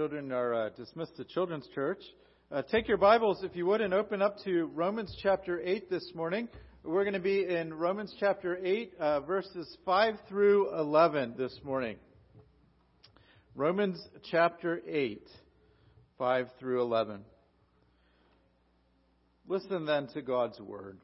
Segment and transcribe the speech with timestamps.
[0.00, 2.00] children are uh, dismissed to Children's Church.
[2.50, 6.12] Uh, take your Bibles, if you would, and open up to Romans chapter 8 this
[6.14, 6.48] morning.
[6.82, 11.96] We're going to be in Romans chapter 8, uh, verses 5 through 11 this morning.
[13.54, 15.20] Romans chapter 8,
[16.16, 17.20] 5 through 11.
[19.48, 20.96] Listen then to God's word.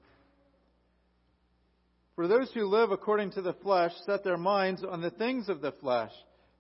[2.14, 5.60] For those who live according to the flesh set their minds on the things of
[5.60, 6.12] the flesh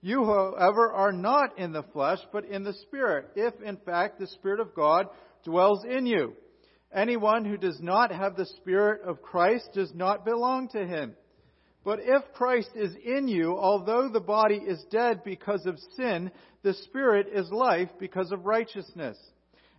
[0.00, 4.26] You, however, are not in the flesh, but in the Spirit, if in fact the
[4.26, 5.06] Spirit of God
[5.44, 6.34] dwells in you.
[6.94, 11.14] Anyone who does not have the Spirit of Christ does not belong to him.
[11.84, 16.74] But if Christ is in you, although the body is dead because of sin, the
[16.74, 19.16] Spirit is life because of righteousness.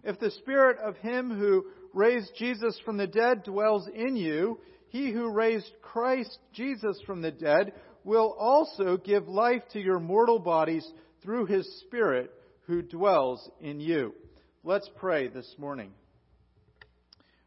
[0.03, 5.11] If the Spirit of Him who raised Jesus from the dead dwells in you, He
[5.11, 7.73] who raised Christ Jesus from the dead
[8.07, 10.89] will also give life to your mortal bodies
[11.21, 14.15] through his Spirit who dwells in you.
[14.63, 15.91] Let's pray this morning.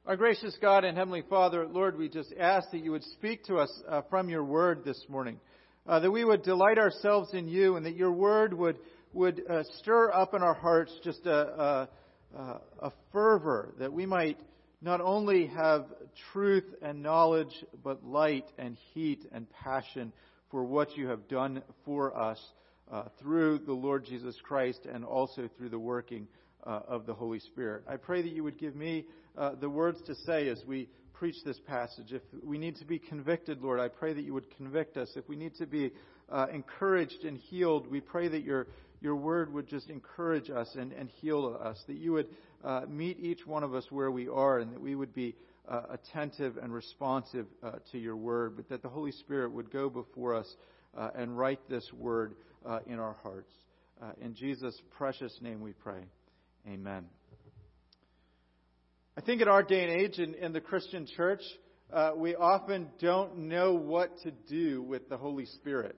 [0.04, 3.56] Our gracious God and Heavenly Father, Lord, we just ask that you would speak to
[3.56, 5.40] us uh, from your word this morning,
[5.88, 8.76] uh, that we would delight ourselves in you, and that your word would
[9.14, 11.88] would uh, stir up in our hearts just a,
[12.36, 14.38] a, a fervor that we might
[14.82, 15.86] not only have
[16.32, 20.12] truth and knowledge, but light and heat and passion
[20.50, 22.40] for what you have done for us
[22.90, 26.26] uh, through the Lord Jesus Christ and also through the working
[26.64, 27.84] uh, of the Holy Spirit.
[27.88, 29.06] I pray that you would give me
[29.38, 32.12] uh, the words to say as we preach this passage.
[32.12, 35.10] If we need to be convicted, Lord, I pray that you would convict us.
[35.16, 35.92] If we need to be
[36.30, 38.66] uh, encouraged and healed, we pray that your
[39.00, 42.28] your word would just encourage us and, and heal us, that you would
[42.62, 45.34] uh, meet each one of us where we are, and that we would be
[45.70, 49.88] uh, attentive and responsive uh, to your word, but that the Holy Spirit would go
[49.88, 50.56] before us
[50.98, 52.34] uh, and write this word
[52.66, 53.52] uh, in our hearts.
[54.02, 56.00] Uh, in Jesus' precious name we pray.
[56.68, 57.04] Amen.
[59.16, 61.42] I think in our day and age in, in the Christian church,
[61.92, 65.96] uh, we often don't know what to do with the Holy Spirit.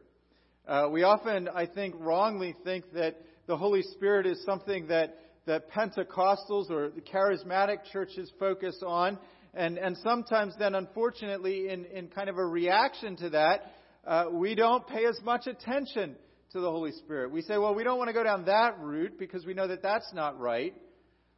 [0.90, 3.16] we often, I think, wrongly think that
[3.46, 9.18] the Holy Spirit is something that that Pentecostals or the charismatic churches focus on,
[9.54, 13.74] and, and sometimes then, unfortunately, in, in kind of a reaction to that,
[14.06, 16.16] uh, we don't pay as much attention
[16.52, 17.30] to the Holy Spirit.
[17.30, 19.82] We say, well, we don't want to go down that route because we know that
[19.82, 20.74] that's not right.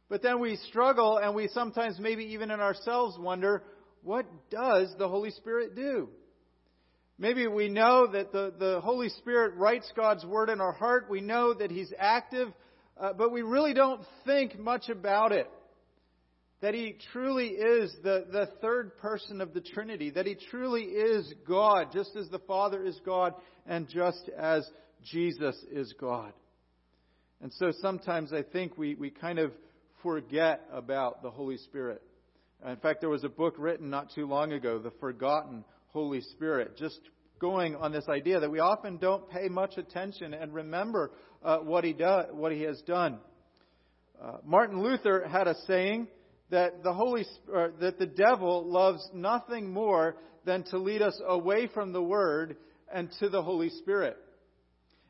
[0.07, 3.63] But then we struggle and we sometimes maybe even in ourselves wonder,
[4.01, 6.09] what does the Holy Spirit do?
[7.17, 11.07] Maybe we know that the, the Holy Spirit writes God's Word in our heart.
[11.09, 12.49] We know that He's active,
[12.99, 15.49] uh, but we really don't think much about it
[16.65, 21.31] that he truly is the, the third person of the Trinity, that he truly is
[21.47, 23.33] God, just as the Father is God
[23.67, 24.67] and just as
[25.03, 26.33] Jesus is God.
[27.39, 29.51] And so sometimes I think we, we kind of
[30.01, 32.01] forget about the Holy Spirit.
[32.67, 36.77] In fact, there was a book written not too long ago, The Forgotten Holy Spirit,
[36.79, 36.99] just
[37.37, 41.11] going on this idea that we often don't pay much attention and remember
[41.43, 43.19] uh, what, he do, what he has done.
[44.19, 46.07] Uh, Martin Luther had a saying
[46.49, 51.67] that the Holy or that the devil loves nothing more than to lead us away
[51.73, 52.57] from the Word
[52.93, 54.17] and to the Holy Spirit.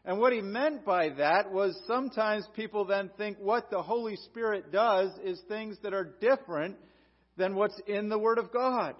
[0.06, 4.72] And what he meant by that was sometimes people then think what the Holy Spirit
[4.72, 6.78] does is things that are different
[7.38, 8.95] than what's in the Word of God.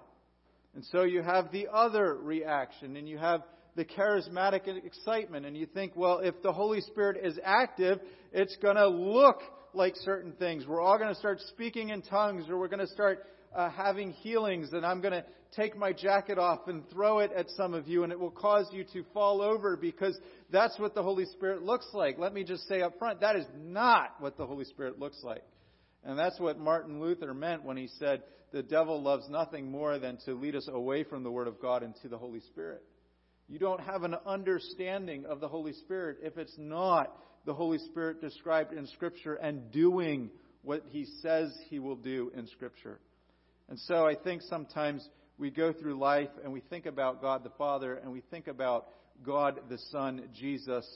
[0.74, 3.42] And so you have the other reaction, and you have
[3.76, 8.00] the charismatic excitement, and you think, well, if the Holy Spirit is active,
[8.32, 9.40] it's going to look
[9.76, 10.66] like certain things.
[10.66, 13.24] We're all going to start speaking in tongues, or we're going to start
[13.54, 15.24] uh, having healings, and I'm going to
[15.54, 18.66] take my jacket off and throw it at some of you, and it will cause
[18.72, 20.18] you to fall over because
[20.50, 22.18] that's what the Holy Spirit looks like.
[22.18, 25.42] Let me just say up front, that is not what the Holy Spirit looks like.
[26.04, 28.22] And that's what Martin Luther meant when he said,
[28.52, 31.82] the devil loves nothing more than to lead us away from the Word of God
[31.82, 32.82] into the Holy Spirit.
[33.48, 38.20] You don't have an understanding of the Holy Spirit if it's not the Holy Spirit
[38.20, 40.30] described in Scripture and doing
[40.62, 43.00] what He says He will do in Scripture.
[43.68, 45.08] And so I think sometimes
[45.38, 48.88] we go through life and we think about God the Father and we think about
[49.24, 50.86] God the Son, Jesus,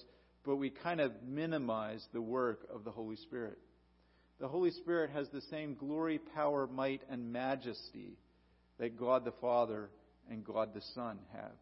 [0.44, 3.58] but we kind of minimize the work of the Holy Spirit.
[4.40, 8.16] the Holy Spirit has the same glory, power, might, and majesty
[8.78, 9.90] that God the Father
[10.30, 11.52] and God the Son have.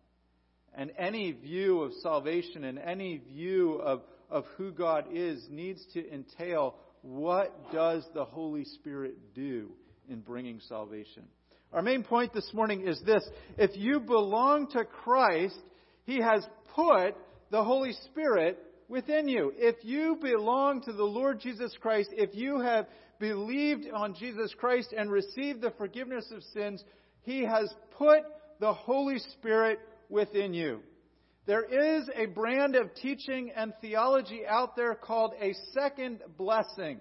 [0.74, 6.12] And any view of salvation and any view of, of who God is needs to
[6.12, 9.70] entail what does the Holy Spirit do
[10.08, 11.24] in bringing salvation.
[11.72, 13.28] Our main point this morning is this.
[13.56, 15.58] If you belong to Christ,
[16.04, 17.14] He has put
[17.50, 18.58] the Holy Spirit
[18.88, 19.52] within you.
[19.56, 22.86] If you belong to the Lord Jesus Christ, if you have
[23.18, 26.82] believed on Jesus Christ and received the forgiveness of sins,
[27.22, 28.22] He has put
[28.60, 29.78] the Holy Spirit
[30.08, 30.80] within you.
[31.48, 37.00] There is a brand of teaching and theology out there called a second blessing,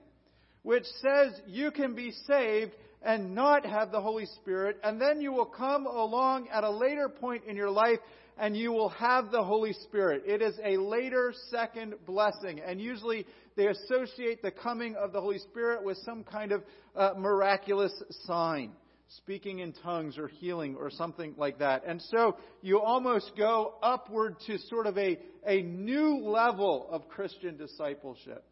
[0.64, 2.72] which says you can be saved
[3.02, 7.10] and not have the Holy Spirit, and then you will come along at a later
[7.10, 8.00] point in your life
[8.38, 10.24] and you will have the Holy Spirit.
[10.26, 13.26] It is a later second blessing, and usually
[13.58, 16.64] they associate the coming of the Holy Spirit with some kind of
[16.96, 17.92] uh, miraculous
[18.24, 18.72] sign
[19.10, 21.84] speaking in tongues or healing or something like that.
[21.86, 27.58] And so you almost go upward to sort of a, a new level of Christian
[27.58, 28.44] discipleship.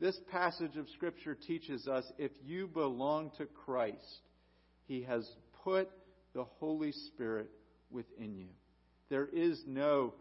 [0.00, 4.20] This passage of Scripture teaches us if you belong to Christ,
[4.86, 5.28] He has
[5.64, 5.88] put
[6.34, 7.50] the Holy Spirit
[7.90, 8.48] within you.
[9.10, 10.14] There is no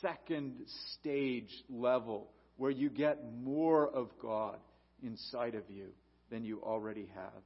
[0.00, 0.54] second
[0.94, 4.58] stage level where you get more of God
[5.02, 5.88] inside of you
[6.30, 7.42] than you already have.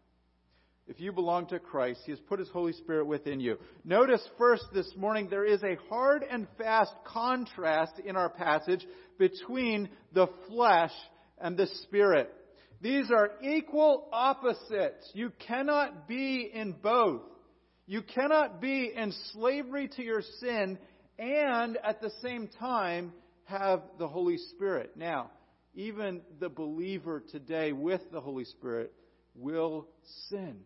[0.87, 3.59] If you belong to Christ, He has put His Holy Spirit within you.
[3.85, 8.85] Notice first this morning there is a hard and fast contrast in our passage
[9.19, 10.93] between the flesh
[11.39, 12.35] and the Spirit.
[12.81, 15.11] These are equal opposites.
[15.13, 17.23] You cannot be in both.
[17.87, 20.79] You cannot be in slavery to your sin
[21.19, 23.13] and at the same time
[23.45, 24.93] have the Holy Spirit.
[24.97, 25.31] Now,
[25.75, 28.93] even the believer today with the Holy Spirit
[29.35, 29.87] will
[30.29, 30.61] sin.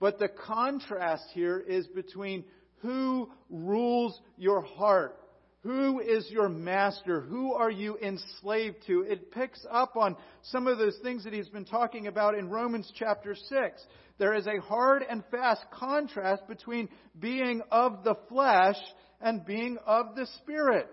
[0.00, 2.44] But the contrast here is between
[2.78, 5.16] who rules your heart.
[5.62, 7.20] Who is your master?
[7.20, 9.02] Who are you enslaved to?
[9.02, 12.90] It picks up on some of those things that he's been talking about in Romans
[12.96, 13.82] chapter 6.
[14.16, 16.88] There is a hard and fast contrast between
[17.18, 18.78] being of the flesh
[19.20, 20.88] and being of the Spirit.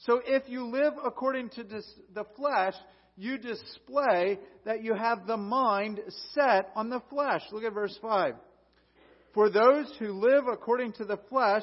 [0.00, 2.74] So if you live according to the flesh,
[3.16, 6.00] you display that you have the mind
[6.34, 7.42] set on the flesh.
[7.52, 8.34] Look at verse 5.
[9.34, 11.62] For those who live according to the flesh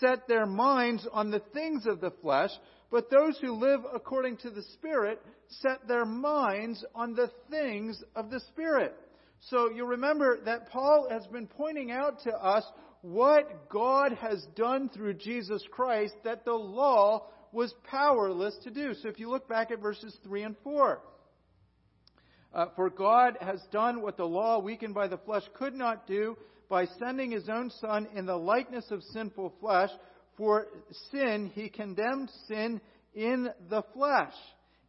[0.00, 2.50] set their minds on the things of the flesh,
[2.90, 8.30] but those who live according to the Spirit set their minds on the things of
[8.30, 8.94] the Spirit.
[9.40, 12.64] So you remember that Paul has been pointing out to us
[13.02, 18.94] what God has done through Jesus Christ that the law was powerless to do.
[18.94, 21.02] So if you look back at verses 3 and 4.
[22.54, 26.36] Uh, for God has done what the law, weakened by the flesh, could not do
[26.68, 29.90] by sending his own Son in the likeness of sinful flesh.
[30.36, 30.66] For
[31.10, 32.80] sin, he condemned sin
[33.14, 34.32] in the flesh,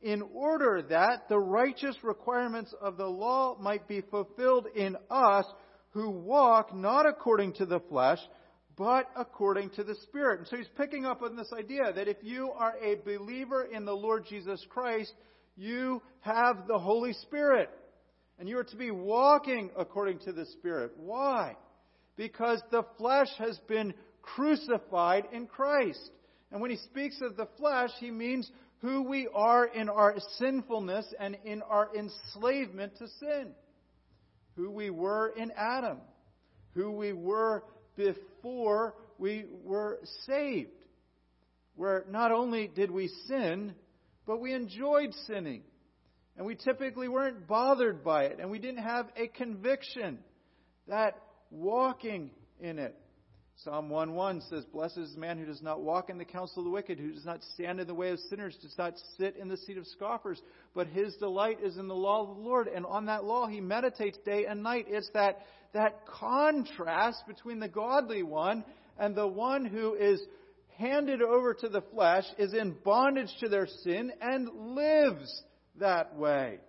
[0.01, 5.45] in order that the righteous requirements of the law might be fulfilled in us
[5.91, 8.19] who walk not according to the flesh,
[8.77, 10.39] but according to the Spirit.
[10.39, 13.85] And so he's picking up on this idea that if you are a believer in
[13.85, 15.13] the Lord Jesus Christ,
[15.55, 17.69] you have the Holy Spirit.
[18.39, 20.93] And you are to be walking according to the Spirit.
[20.97, 21.55] Why?
[22.15, 26.11] Because the flesh has been crucified in Christ.
[26.51, 31.05] And when he speaks of the flesh, he means who we are in our sinfulness
[31.19, 33.51] and in our enslavement to sin.
[34.55, 35.99] Who we were in Adam.
[36.73, 37.63] Who we were
[37.95, 40.69] before we were saved.
[41.75, 43.73] Where not only did we sin,
[44.27, 45.63] but we enjoyed sinning.
[46.37, 48.39] And we typically weren't bothered by it.
[48.39, 50.19] And we didn't have a conviction.
[50.87, 51.15] That
[51.53, 52.95] walking in it.
[53.57, 56.65] Psalm 1:1 says, Blessed is the man who does not walk in the counsel of
[56.65, 59.47] the wicked, who does not stand in the way of sinners, does not sit in
[59.47, 60.41] the seat of scoffers,
[60.73, 63.61] but his delight is in the law of the Lord, and on that law he
[63.61, 64.87] meditates day and night.
[64.89, 68.65] It's that, that contrast between the godly one
[68.97, 70.21] and the one who is
[70.77, 75.43] handed over to the flesh, is in bondage to their sin, and lives
[75.79, 76.59] that way.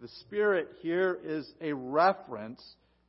[0.00, 2.62] The Spirit here is a reference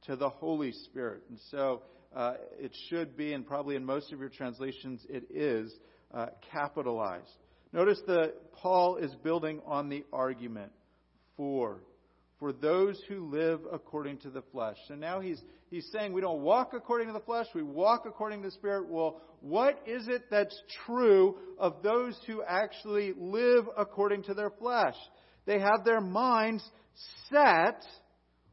[0.06, 1.24] to the Holy Spirit.
[1.30, 1.82] And so
[2.16, 5.74] uh, it should be, and probably in most of your translations it is,
[6.14, 7.30] uh, capitalized.
[7.72, 10.72] Notice that Paul is building on the argument
[11.38, 11.82] for
[12.40, 14.78] for those who live according to the flesh.
[14.88, 18.42] So now he's he's saying we don't walk according to the flesh, we walk according
[18.42, 18.88] to the spirit.
[18.90, 24.96] Well, what is it that's true of those who actually live according to their flesh?
[25.46, 26.64] They have their minds
[27.30, 27.84] set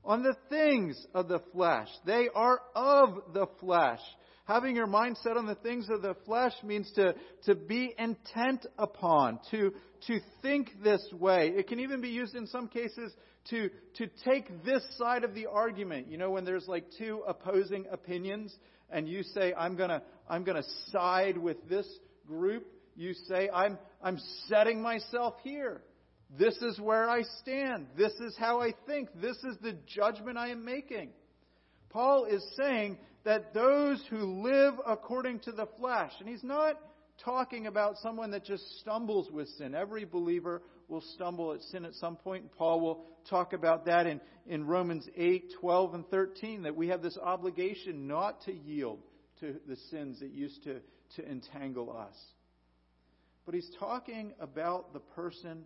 [0.06, 1.88] on the things of the flesh.
[2.06, 4.00] They are of the flesh.
[4.46, 7.14] Having your mind set on the things of the flesh means to,
[7.46, 9.72] to be intent upon, to,
[10.06, 11.52] to think this way.
[11.56, 13.12] It can even be used in some cases
[13.50, 16.08] to, to take this side of the argument.
[16.08, 18.54] You know, when there's like two opposing opinions
[18.88, 21.88] and you say, I'm gonna, I'm gonna side with this
[22.28, 25.82] group, you say, I'm, I'm setting myself here.
[26.30, 27.86] This is where I stand.
[27.96, 29.08] This is how I think.
[29.20, 31.10] This is the judgment I am making.
[31.90, 36.80] Paul is saying that those who live according to the flesh, and he's not
[37.24, 39.74] talking about someone that just stumbles with sin.
[39.74, 42.52] Every believer will stumble at sin at some point.
[42.56, 47.02] Paul will talk about that in, in Romans 8, 12, and 13, that we have
[47.02, 49.00] this obligation not to yield
[49.40, 50.80] to the sins that used to,
[51.16, 52.16] to entangle us.
[53.44, 55.64] But he's talking about the person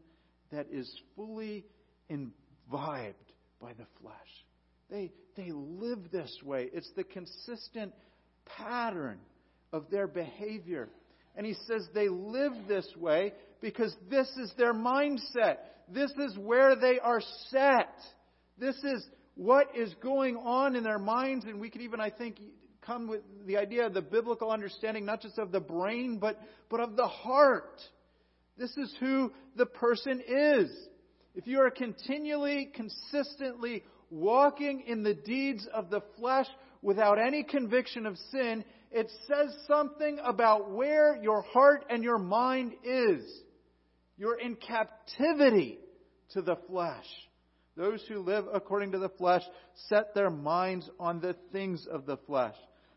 [0.52, 1.64] that is fully
[2.08, 3.14] imbibed
[3.60, 4.14] by the flesh.
[4.90, 6.68] They, they live this way.
[6.72, 7.92] It's the consistent
[8.44, 9.18] pattern
[9.72, 10.88] of their behavior.
[11.36, 15.58] And he says they live this way because this is their mindset.
[15.88, 17.94] This is where they are set.
[18.58, 21.44] This is what is going on in their minds.
[21.44, 22.40] And we could even, I think,
[22.82, 26.38] come with the idea of the biblical understanding, not just of the brain, but,
[26.68, 27.80] but of the heart.
[28.56, 30.70] This is who the person is.
[31.34, 36.46] If you are continually, consistently walking in the deeds of the flesh
[36.82, 42.72] without any conviction of sin, it says something about where your heart and your mind
[42.82, 43.22] is.
[44.16, 45.78] You're in captivity
[46.32, 47.06] to the flesh.
[47.76, 49.42] Those who live according to the flesh
[49.88, 52.56] set their minds on the things of the flesh.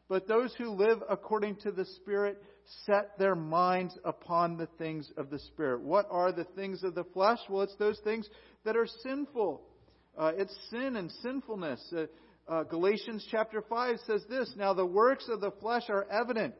[0.09, 2.41] But those who live according to the Spirit
[2.85, 5.81] set their minds upon the things of the Spirit.
[5.81, 7.39] What are the things of the flesh?
[7.49, 8.27] Well, it's those things
[8.65, 9.61] that are sinful.
[10.17, 11.81] Uh, it's sin and sinfulness.
[11.95, 12.05] Uh,
[12.47, 16.55] uh, Galatians chapter 5 says this Now the works of the flesh are evident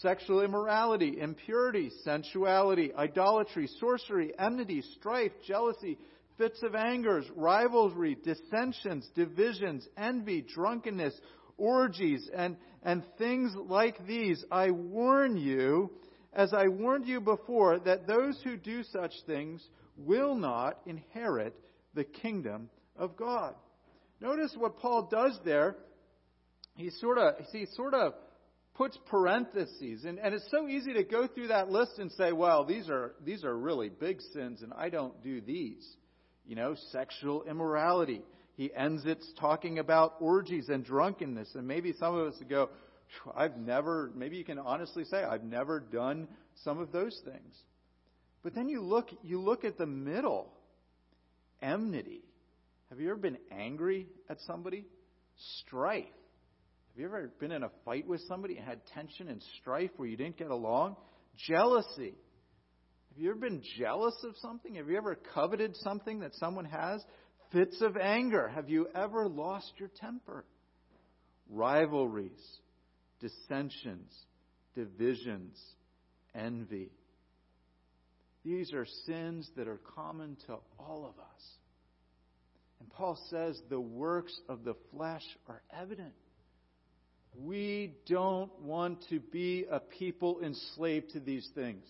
[0.00, 5.98] sexual immorality, impurity, sensuality, idolatry, sorcery, enmity, strife, jealousy,
[6.38, 11.14] fits of angers, rivalry, dissensions, divisions, envy, drunkenness,
[11.56, 12.56] orgies, and,
[12.86, 14.42] and things like these.
[14.50, 15.90] I warn you,
[16.32, 19.60] as I warned you before, that those who do such things
[19.98, 21.54] will not inherit
[21.94, 23.56] the kingdom of God.
[24.20, 25.76] Notice what Paul does there.
[26.76, 28.14] He sort of he sort of
[28.74, 32.64] puts parentheses, and, and it's so easy to go through that list and say, well,
[32.64, 35.84] these are these are really big sins, and I don't do these.
[36.46, 38.22] You know, sexual immorality.
[38.56, 42.70] He ends it talking about orgies and drunkenness, and maybe some of us go,
[43.36, 44.10] I've never.
[44.14, 46.26] Maybe you can honestly say, I've never done
[46.64, 47.54] some of those things.
[48.42, 50.52] But then you look you look at the middle,
[51.62, 52.22] enmity
[52.90, 54.86] have you ever been angry at somebody?
[55.60, 56.04] Strife.
[56.04, 60.08] Have you ever been in a fight with somebody and had tension and strife where
[60.08, 60.96] you didn't get along?
[61.48, 62.14] Jealousy.
[63.10, 64.76] Have you ever been jealous of something?
[64.76, 67.02] Have you ever coveted something that someone has?
[67.52, 68.48] Fits of anger.
[68.48, 70.44] Have you ever lost your temper?
[71.48, 72.30] Rivalries,
[73.20, 74.12] dissensions,
[74.74, 75.58] divisions,
[76.34, 76.90] envy.
[78.44, 81.42] These are sins that are common to all of us.
[82.80, 86.14] And Paul says the works of the flesh are evident.
[87.38, 91.84] We don't want to be a people enslaved to these things.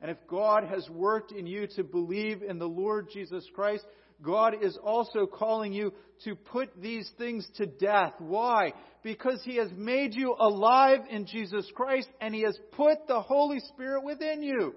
[0.00, 3.84] And if God has worked in you to believe in the Lord Jesus Christ,
[4.22, 5.92] God is also calling you
[6.24, 8.12] to put these things to death.
[8.18, 8.72] Why?
[9.02, 13.60] Because He has made you alive in Jesus Christ and He has put the Holy
[13.60, 14.74] Spirit within you.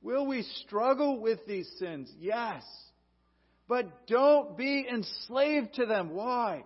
[0.00, 2.10] Will we struggle with these sins?
[2.18, 2.62] Yes.
[3.68, 6.10] But don't be enslaved to them.
[6.10, 6.64] Why?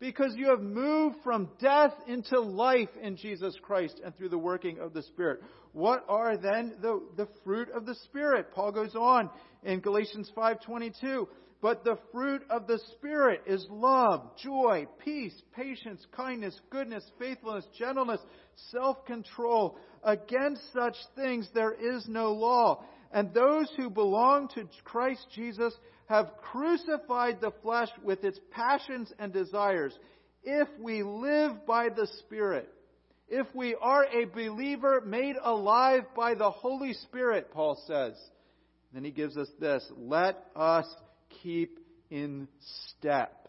[0.00, 4.80] Because you have moved from death into life in Jesus Christ and through the working
[4.80, 5.40] of the Spirit.
[5.72, 8.52] What are then the, the fruit of the Spirit?
[8.52, 9.30] Paul goes on
[9.62, 11.26] in Galatians 5.22.
[11.60, 18.20] But the fruit of the Spirit is love, joy, peace, patience, kindness, goodness, faithfulness, gentleness,
[18.72, 19.78] self-control.
[20.02, 22.84] Against such things there is no law.
[23.12, 25.72] And those who belong to Christ Jesus
[26.06, 29.96] have crucified the flesh with its passions and desires.
[30.42, 32.68] If we live by the Spirit,
[33.28, 38.14] if we are a believer made alive by the Holy Spirit, Paul says,
[38.92, 40.86] then he gives us this let us
[41.42, 41.78] keep
[42.10, 42.48] in
[42.88, 43.48] step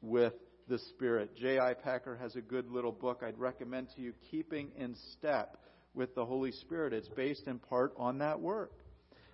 [0.00, 0.32] with
[0.68, 1.36] the Spirit.
[1.36, 1.74] J.I.
[1.74, 5.56] Packer has a good little book I'd recommend to you, Keeping in Step
[5.94, 6.92] with the Holy Spirit.
[6.92, 8.72] It's based in part on that work.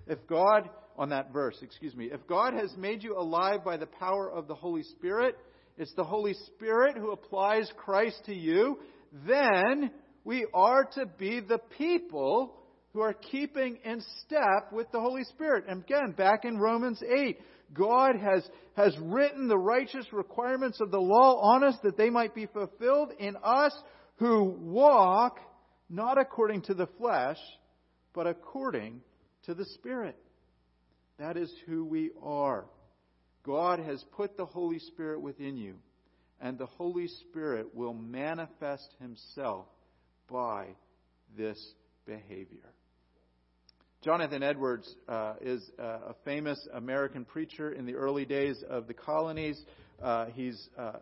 [0.06, 3.86] if God, on that verse, excuse me, if God has made you alive by the
[3.86, 5.36] power of the Holy Spirit,
[5.76, 8.78] it's the Holy Spirit who applies Christ to you,
[9.26, 9.90] then
[10.24, 12.54] we are to be the people
[12.94, 15.64] who are keeping in step with the Holy Spirit.
[15.68, 17.38] And again, back in Romans 8,
[17.74, 22.36] God has, has written the righteous requirements of the law on us that they might
[22.36, 23.76] be fulfilled in us
[24.16, 25.40] who walk
[25.90, 27.38] not according to the flesh,
[28.14, 29.00] but according
[29.42, 30.16] to the Spirit.
[31.18, 32.64] That is who we are.
[33.44, 35.74] God has put the Holy Spirit within you,
[36.40, 39.66] and the Holy Spirit will manifest Himself
[40.30, 40.68] by
[41.36, 41.58] this
[42.06, 42.72] behavior.
[44.04, 48.92] Jonathan Edwards uh, is uh, a famous American preacher in the early days of the
[48.92, 49.58] colonies.
[50.02, 50.96] Uh, he's uh,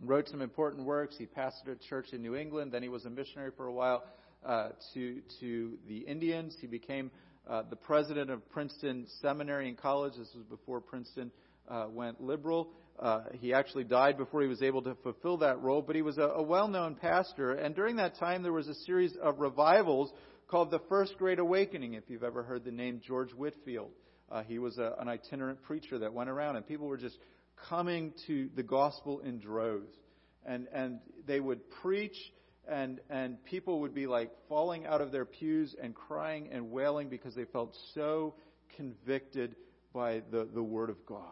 [0.00, 1.14] wrote some important works.
[1.16, 2.72] He pastored a church in New England.
[2.72, 4.02] Then he was a missionary for a while
[4.44, 6.56] uh, to to the Indians.
[6.60, 7.08] He became
[7.48, 10.14] uh, the president of Princeton Seminary and College.
[10.18, 11.30] This was before Princeton
[11.68, 12.68] uh, went liberal.
[12.98, 16.18] Uh, he actually died before he was able to fulfill that role, but he was
[16.18, 17.52] a, a well known pastor.
[17.52, 20.12] And during that time, there was a series of revivals
[20.48, 23.90] called the First Great Awakening, if you've ever heard the name George Whitefield.
[24.30, 27.18] Uh, he was a, an itinerant preacher that went around, and people were just
[27.68, 29.94] coming to the gospel in droves.
[30.44, 32.16] And, and they would preach
[32.68, 37.08] and and people would be like falling out of their pews and crying and wailing
[37.08, 38.34] because they felt so
[38.76, 39.54] convicted
[39.92, 41.22] by the, the word of God.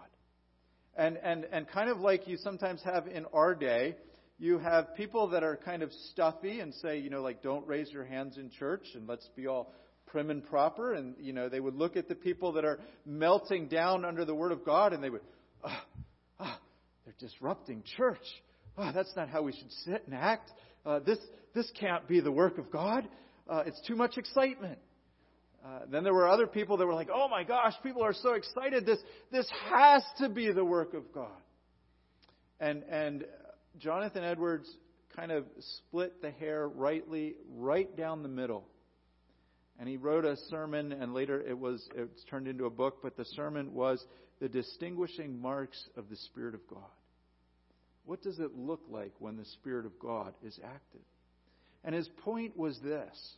[0.97, 3.97] And and and kind of like you sometimes have in our day,
[4.39, 7.91] you have people that are kind of stuffy and say, you know, like don't raise
[7.91, 9.73] your hands in church and let's be all
[10.07, 13.69] prim and proper and you know, they would look at the people that are melting
[13.69, 15.23] down under the word of God and they would
[15.63, 15.85] ah,
[16.41, 16.61] ah
[17.05, 18.19] they're disrupting church.
[18.77, 20.51] Ah, that's not how we should sit and act
[20.87, 21.19] uh, this,
[21.55, 23.09] this can't be the work of God.
[23.49, 24.79] Uh, it's too much excitement.
[25.65, 28.35] Uh, then there were other people that were like, oh my gosh, people are so
[28.35, 28.85] excited.
[28.85, 28.99] This,
[29.33, 31.31] this has to be the work of God.
[32.61, 33.25] And, and
[33.79, 34.69] Jonathan Edwards
[35.17, 38.67] kind of split the hair rightly, right down the middle.
[39.79, 42.99] And he wrote a sermon, and later it was it's turned into a book.
[43.03, 44.05] But the sermon was
[44.41, 46.83] the distinguishing marks of the Spirit of God.
[48.05, 51.01] What does it look like when the Spirit of God is active?
[51.83, 53.37] And his point was this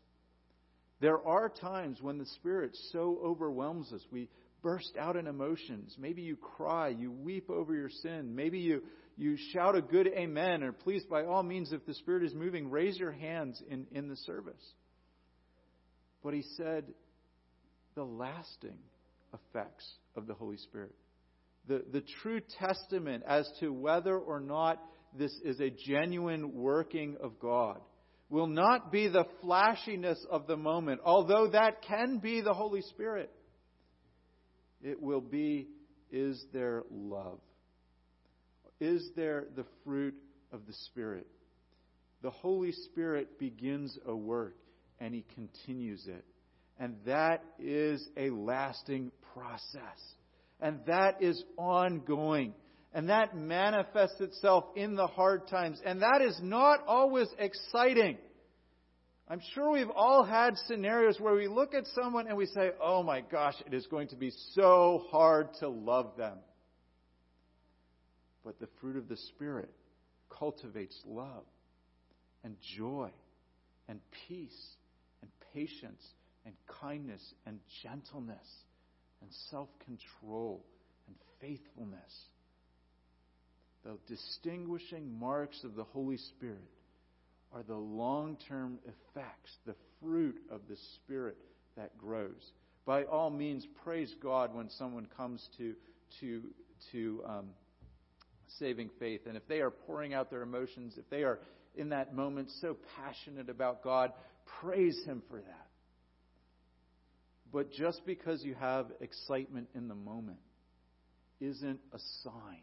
[1.00, 4.04] there are times when the Spirit so overwhelms us.
[4.10, 4.28] We
[4.66, 5.94] burst out in emotions.
[5.96, 8.34] Maybe you cry, you weep over your sin.
[8.34, 8.82] Maybe you,
[9.16, 12.68] you shout a good amen, or please, by all means, if the Spirit is moving,
[12.68, 14.74] raise your hands in, in the service.
[16.24, 16.86] But he said
[17.94, 18.78] the lasting
[19.32, 20.92] effects of the Holy Spirit
[21.68, 24.82] the, the true testament as to whether or not
[25.16, 27.80] this is a genuine working of God
[28.28, 33.30] will not be the flashiness of the moment, although that can be the Holy Spirit.
[34.86, 35.66] It will be
[36.12, 37.40] is there love?
[38.78, 40.14] Is there the fruit
[40.52, 41.26] of the Spirit?
[42.22, 44.54] The Holy Spirit begins a work
[45.00, 46.24] and He continues it.
[46.78, 49.98] And that is a lasting process.
[50.60, 52.54] And that is ongoing.
[52.94, 55.80] And that manifests itself in the hard times.
[55.84, 58.18] And that is not always exciting.
[59.28, 63.02] I'm sure we've all had scenarios where we look at someone and we say, oh
[63.02, 66.38] my gosh, it is going to be so hard to love them.
[68.44, 69.70] But the fruit of the Spirit
[70.30, 71.42] cultivates love
[72.44, 73.10] and joy
[73.88, 74.76] and peace
[75.22, 76.02] and patience
[76.44, 78.46] and kindness and gentleness
[79.20, 80.64] and self control
[81.08, 82.14] and faithfulness.
[83.82, 86.62] The distinguishing marks of the Holy Spirit
[87.54, 91.36] are the long term effects, the fruit of the Spirit
[91.76, 92.52] that grows.
[92.84, 95.74] By all means, praise God when someone comes to,
[96.20, 96.42] to,
[96.92, 97.46] to um,
[98.58, 99.22] saving faith.
[99.26, 101.40] And if they are pouring out their emotions, if they are
[101.74, 104.12] in that moment so passionate about God,
[104.60, 105.66] praise Him for that.
[107.52, 110.38] But just because you have excitement in the moment
[111.40, 112.62] isn't a sign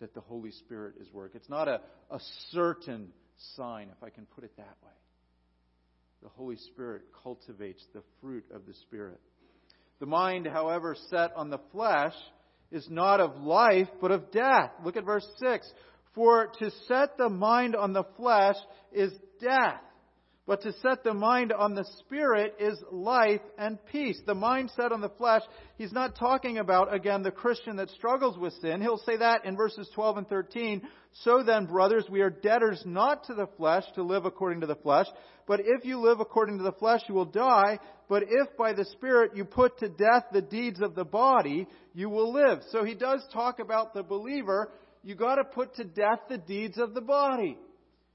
[0.00, 1.40] that the Holy Spirit is working.
[1.40, 2.18] It's not a, a
[2.50, 3.08] certain
[3.56, 4.92] sign, if I can put it that way.
[6.22, 9.20] The Holy Spirit cultivates the fruit of the Spirit.
[9.98, 12.14] The mind, however, set on the flesh
[12.70, 14.70] is not of life, but of death.
[14.84, 15.70] Look at verse 6.
[16.14, 18.56] For to set the mind on the flesh
[18.92, 19.80] is death,
[20.44, 24.20] But to set the mind on the Spirit is life and peace.
[24.26, 25.42] The mind set on the flesh,
[25.78, 28.80] he's not talking about, again, the Christian that struggles with sin.
[28.80, 30.82] He'll say that in verses 12 and 13.
[31.22, 34.74] So then, brothers, we are debtors not to the flesh to live according to the
[34.74, 35.06] flesh.
[35.46, 37.78] But if you live according to the flesh, you will die.
[38.08, 42.08] But if by the Spirit you put to death the deeds of the body, you
[42.10, 42.62] will live.
[42.70, 44.72] So he does talk about the believer.
[45.04, 47.58] You gotta put to death the deeds of the body.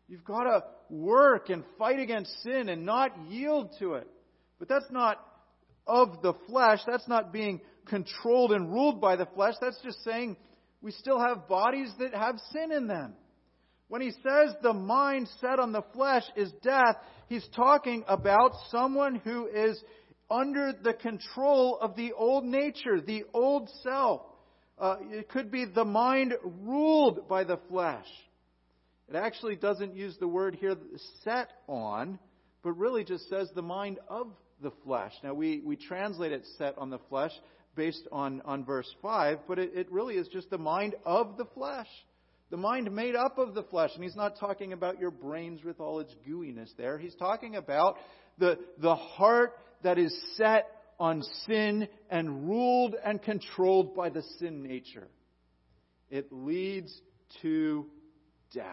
[0.07, 4.07] You've got to work and fight against sin and not yield to it.
[4.59, 5.19] But that's not
[5.85, 6.79] of the flesh.
[6.87, 9.55] That's not being controlled and ruled by the flesh.
[9.59, 10.37] That's just saying
[10.81, 13.13] we still have bodies that have sin in them.
[13.89, 19.15] When he says the mind set on the flesh is death, he's talking about someone
[19.15, 19.81] who is
[20.29, 24.21] under the control of the old nature, the old self.
[24.77, 28.05] Uh, it could be the mind ruled by the flesh.
[29.09, 30.75] It actually doesn't use the word here
[31.23, 32.19] set on,
[32.61, 34.27] but really just says the mind of
[34.61, 35.13] the flesh.
[35.23, 37.31] Now, we, we translate it set on the flesh
[37.75, 41.45] based on, on verse 5, but it, it really is just the mind of the
[41.45, 41.87] flesh.
[42.49, 43.91] The mind made up of the flesh.
[43.95, 46.97] And he's not talking about your brains with all its gooiness there.
[46.97, 47.97] He's talking about
[48.37, 50.65] the, the heart that is set
[50.99, 55.07] on sin and ruled and controlled by the sin nature.
[56.09, 56.93] It leads
[57.41, 57.85] to
[58.53, 58.65] death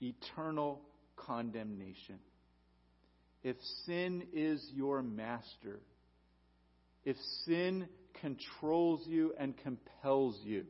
[0.00, 0.82] eternal
[1.16, 2.18] condemnation.
[3.42, 5.80] If sin is your master,
[7.04, 7.88] if sin
[8.20, 10.64] controls you and compels you,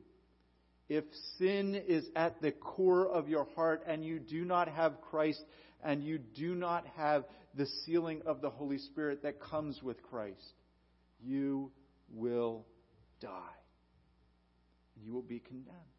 [0.88, 1.04] if
[1.38, 5.42] sin is at the core of your heart and you do not have Christ
[5.82, 10.54] and you do not have the sealing of the Holy Spirit that comes with Christ,
[11.24, 11.72] you
[12.12, 12.66] will
[13.20, 13.30] die.
[14.94, 15.95] And you will be condemned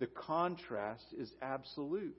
[0.00, 2.16] the contrast is absolute.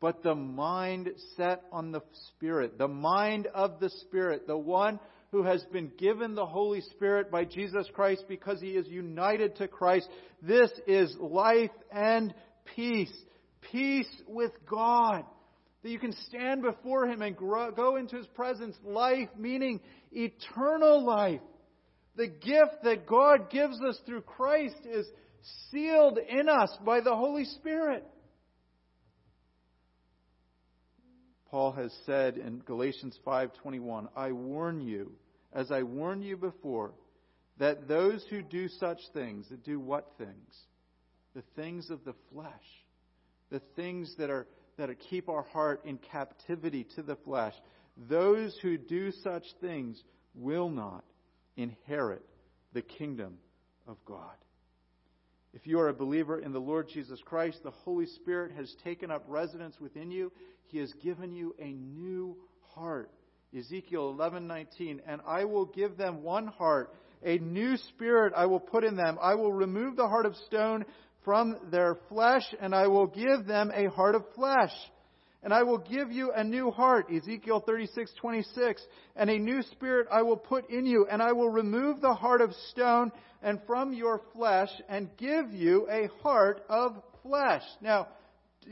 [0.00, 5.42] But the mind set on the Spirit, the mind of the Spirit, the one who
[5.42, 10.08] has been given the Holy Spirit by Jesus Christ because he is united to Christ,
[10.40, 12.32] this is life and
[12.76, 13.12] peace.
[13.72, 15.24] Peace with God.
[15.82, 18.76] That you can stand before Him and grow, go into His presence.
[18.84, 19.80] Life, meaning
[20.12, 21.40] eternal life.
[22.16, 25.06] The gift that God gives us through Christ is
[25.70, 28.04] sealed in us by the Holy Spirit.
[31.46, 35.16] Paul has said in Galatians 5:21, "I warn you,
[35.52, 36.94] as I warned you before,
[37.58, 40.66] that those who do such things, that do what things?
[41.34, 42.84] The things of the flesh,
[43.50, 47.54] the things that are that are, keep our heart in captivity to the flesh,
[47.96, 50.02] those who do such things
[50.34, 51.04] will not
[51.56, 52.28] inherit
[52.72, 53.38] the kingdom
[53.86, 54.36] of God.
[55.54, 59.12] If you are a believer in the Lord Jesus Christ, the Holy Spirit has taken
[59.12, 60.32] up residence within you.
[60.66, 62.36] He has given you a new
[62.74, 63.08] heart.
[63.56, 68.82] Ezekiel 11:19, and I will give them one heart, a new spirit I will put
[68.82, 69.16] in them.
[69.22, 70.84] I will remove the heart of stone
[71.22, 74.72] from their flesh, and I will give them a heart of flesh
[75.44, 78.80] and I will give you a new heart, Ezekiel 36:26,
[79.14, 82.40] and a new spirit I will put in you, and I will remove the heart
[82.40, 87.62] of stone and from your flesh and give you a heart of flesh.
[87.82, 88.08] Now,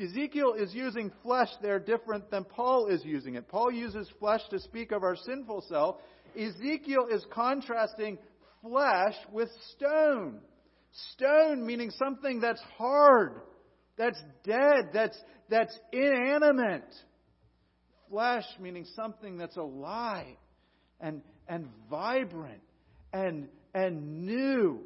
[0.00, 3.48] Ezekiel is using flesh there different than Paul is using it.
[3.48, 5.96] Paul uses flesh to speak of our sinful self.
[6.34, 8.18] Ezekiel is contrasting
[8.62, 10.40] flesh with stone.
[11.12, 13.42] Stone meaning something that's hard,
[13.96, 15.18] that's dead, that's,
[15.52, 16.94] that's inanimate.
[18.08, 20.36] Flesh meaning something that's alive
[20.98, 22.62] and, and vibrant
[23.12, 24.80] and, and new.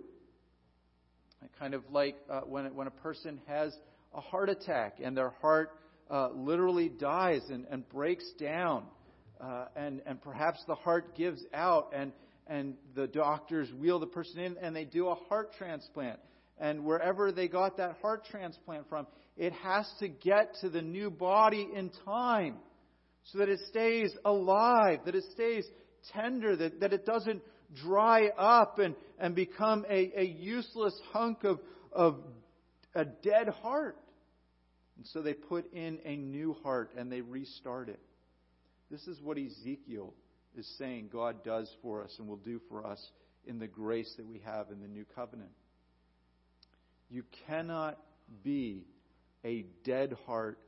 [1.61, 3.75] Kind of like uh, when, when a person has
[4.13, 5.71] a heart attack and their heart
[6.11, 8.85] uh, literally dies and, and breaks down,
[9.41, 12.13] uh, and, and perhaps the heart gives out, and,
[12.49, 16.19] and the doctors wheel the person in and they do a heart transplant.
[16.59, 21.11] And wherever they got that heart transplant from, it has to get to the new
[21.11, 22.57] body in time
[23.25, 25.67] so that it stays alive, that it stays
[26.13, 27.43] tender, that, that it doesn't
[27.75, 31.59] dry up and, and become a, a useless hunk of,
[31.93, 32.19] of
[32.95, 33.97] a dead heart.
[34.97, 38.01] And so they put in a new heart and they restart it.
[38.91, 40.15] This is what Ezekiel
[40.57, 43.05] is saying God does for us and will do for us
[43.47, 45.51] in the grace that we have in the new covenant.
[47.11, 47.99] You cannot
[48.43, 48.85] be
[49.47, 50.59] a dead heart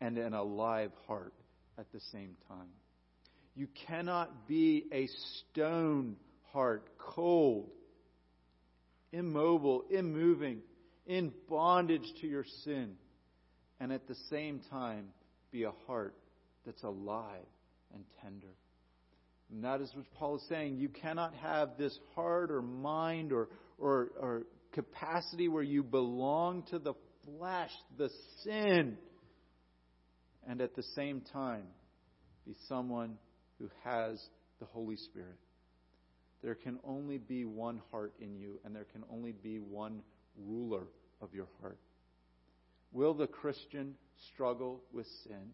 [0.00, 1.34] and an alive heart
[1.76, 2.68] at the same time.
[3.56, 5.08] You cannot be a
[5.50, 6.16] stone
[6.52, 7.68] heart, cold,
[9.12, 10.60] immobile, immoving,
[11.06, 12.94] in bondage to your sin,
[13.80, 15.08] and at the same time
[15.50, 16.14] be a heart
[16.64, 17.46] that's alive
[17.92, 18.54] and tender.
[19.50, 20.76] And that is what Paul is saying.
[20.76, 23.48] You cannot have this heart or mind or,
[23.78, 26.94] or, or capacity where you belong to the
[27.36, 28.10] flesh, the
[28.44, 28.96] sin,
[30.46, 31.64] and at the same time
[32.46, 33.18] be someone
[33.58, 34.22] who has
[34.60, 35.38] the Holy Spirit.
[36.42, 40.02] There can only be one heart in you, and there can only be one
[40.46, 40.84] ruler
[41.20, 41.78] of your heart.
[42.92, 43.94] Will the Christian
[44.32, 45.50] struggle with sin?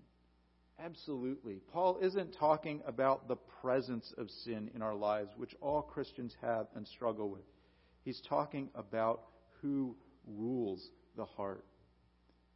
[0.78, 1.60] Absolutely.
[1.72, 6.66] Paul isn't talking about the presence of sin in our lives, which all Christians have
[6.74, 7.44] and struggle with.
[8.04, 9.22] He's talking about
[9.62, 11.64] who rules the heart.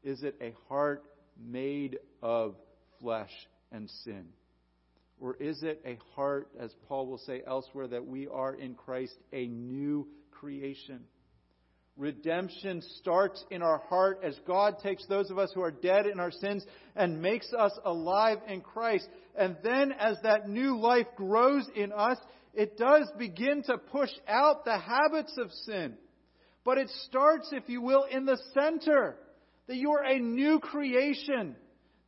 [0.02, 1.04] Is it a heart
[1.40, 2.54] made of
[3.00, 3.32] flesh
[3.72, 4.26] and sin?
[5.20, 9.14] Or is it a heart, as Paul will say elsewhere, that we are in Christ
[9.32, 11.00] a new creation?
[11.96, 16.20] Redemption starts in our heart as God takes those of us who are dead in
[16.20, 19.08] our sins and makes us alive in Christ.
[19.36, 22.18] And then as that new life grows in us,
[22.54, 25.94] it does begin to push out the habits of sin.
[26.68, 29.16] But it starts, if you will, in the center.
[29.68, 31.56] That you are a new creation.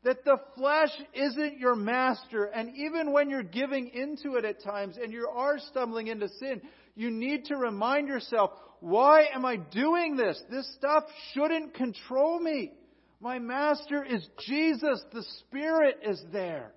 [0.05, 2.45] That the flesh isn't your master.
[2.45, 6.61] And even when you're giving into it at times and you are stumbling into sin,
[6.95, 10.39] you need to remind yourself, why am I doing this?
[10.51, 12.73] This stuff shouldn't control me.
[13.19, 15.03] My master is Jesus.
[15.15, 16.71] The Spirit is there.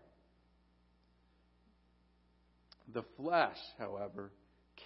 [2.93, 4.32] The flesh, however,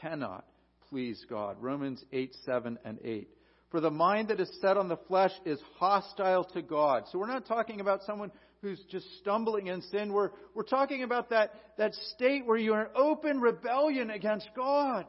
[0.01, 0.45] cannot
[0.89, 1.58] please God.
[1.62, 3.30] Romans 8, 7, and 8.
[3.69, 7.04] For the mind that is set on the flesh is hostile to God.
[7.12, 10.13] So we're not talking about someone who's just stumbling in sin.
[10.13, 15.06] We're, we're talking about that, that state where you're in open rebellion against God.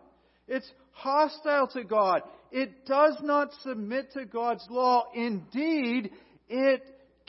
[0.48, 2.22] It's hostile to God.
[2.50, 5.04] It does not submit to God's law.
[5.14, 6.10] Indeed,
[6.48, 6.82] it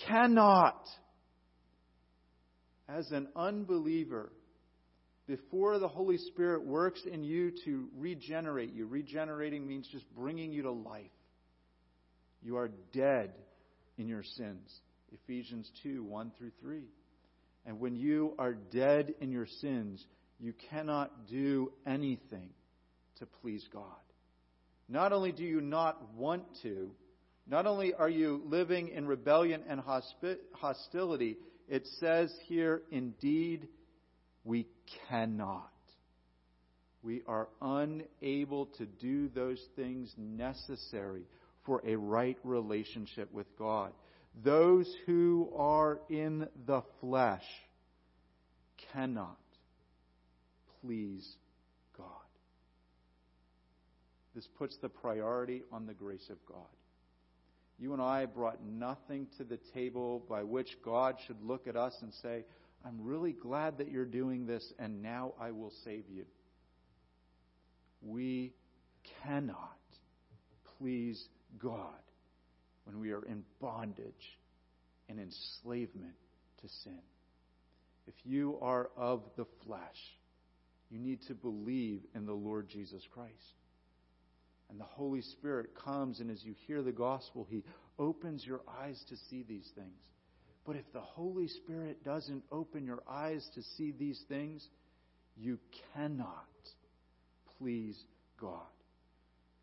[0.08, 0.88] cannot.
[2.88, 4.32] As an unbeliever,
[5.30, 10.63] before the Holy Spirit works in you to regenerate you, regenerating means just bringing you
[10.63, 11.06] to life.
[12.42, 13.30] You are dead
[14.00, 14.68] in your sins.
[15.12, 16.82] Ephesians 2 1 through 3.
[17.68, 20.04] And when you are dead in your sins,
[20.39, 22.50] you cannot do anything
[23.20, 23.84] to please God.
[24.88, 26.89] Not only do you not want to,
[27.46, 29.80] not only are you living in rebellion and
[30.54, 31.38] hostility,
[31.68, 33.68] it says here, indeed,
[34.43, 34.67] we
[35.08, 35.71] cannot.
[37.02, 41.23] We are unable to do those things necessary
[41.65, 43.91] for a right relationship with God.
[44.43, 47.45] Those who are in the flesh
[48.93, 49.38] cannot
[50.82, 51.28] please
[51.97, 52.06] God.
[54.36, 56.67] This puts the priority on the grace of God.
[57.78, 61.95] You and I brought nothing to the table by which God should look at us
[62.02, 62.43] and say,
[62.86, 66.26] I'm really glad that you're doing this, and now I will save you.
[68.02, 68.54] We
[69.24, 69.78] cannot
[70.78, 71.28] please
[71.62, 72.02] God
[72.86, 74.39] when we are in bondage
[75.10, 76.15] and enslavement
[76.62, 77.02] to sin.
[78.08, 79.82] If you are of the flesh,
[80.89, 83.34] you need to believe in the Lord Jesus Christ.
[84.70, 87.63] And the Holy Spirit comes, and as you hear the gospel, He
[87.98, 90.02] opens your eyes to see these things.
[90.70, 94.64] But if the Holy Spirit doesn't open your eyes to see these things,
[95.36, 95.58] you
[95.96, 96.46] cannot
[97.58, 97.98] please
[98.40, 98.68] God.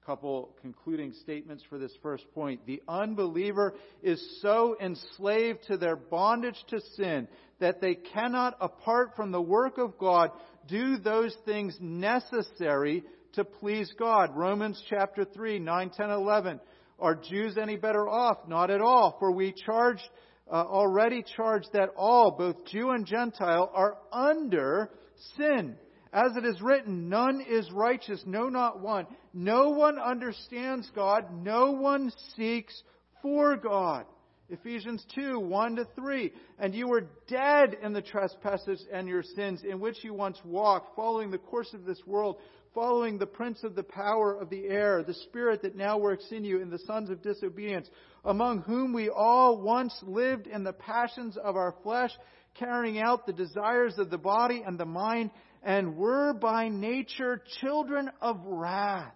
[0.04, 2.66] Couple concluding statements for this first point.
[2.66, 7.28] The unbeliever is so enslaved to their bondage to sin
[7.60, 10.32] that they cannot, apart from the work of God,
[10.66, 14.34] do those things necessary to please God.
[14.34, 16.60] Romans chapter 3, 9, 10, 11.
[16.98, 18.48] Are Jews any better off?
[18.48, 20.02] Not at all, for we charged
[20.50, 24.90] uh, already charged that all, both Jew and Gentile, are under
[25.36, 25.76] sin.
[26.12, 29.06] As it is written, none is righteous, no, not one.
[29.34, 32.82] No one understands God, no one seeks
[33.22, 34.06] for God.
[34.48, 36.32] Ephesians 2, 1 to 3.
[36.58, 40.94] And you were dead in the trespasses and your sins, in which you once walked,
[40.94, 42.36] following the course of this world,
[42.76, 46.44] following the prince of the power of the air, the spirit that now works in
[46.44, 47.88] you, in the sons of disobedience,
[48.22, 52.10] among whom we all once lived in the passions of our flesh,
[52.52, 55.30] carrying out the desires of the body and the mind,
[55.62, 59.14] and were by nature children of wrath,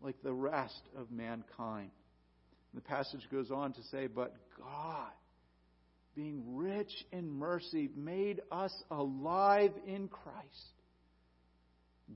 [0.00, 1.90] like the rest of mankind.
[2.72, 5.12] The passage goes on to say, But God,
[6.16, 10.72] being rich in mercy, made us alive in Christ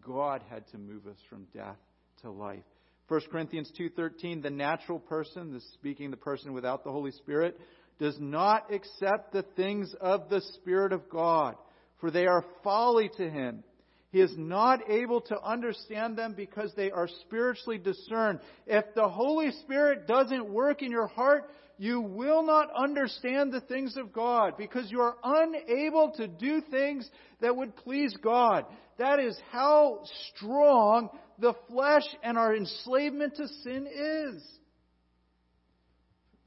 [0.01, 1.77] God had to move us from death
[2.23, 2.65] to life.
[3.09, 7.59] 1 Corinthians 2:13 the natural person, this speaking the person without the Holy Spirit,
[7.99, 11.57] does not accept the things of the Spirit of God,
[12.01, 13.65] for they are folly to him.
[14.11, 18.41] He is not able to understand them because they are spiritually discerned.
[18.67, 23.97] If the Holy Spirit doesn't work in your heart, you will not understand the things
[23.97, 27.09] of God because you are unable to do things
[27.41, 28.67] that would please God.
[28.99, 30.01] That is how
[30.35, 34.59] strong the flesh and our enslavement to sin is.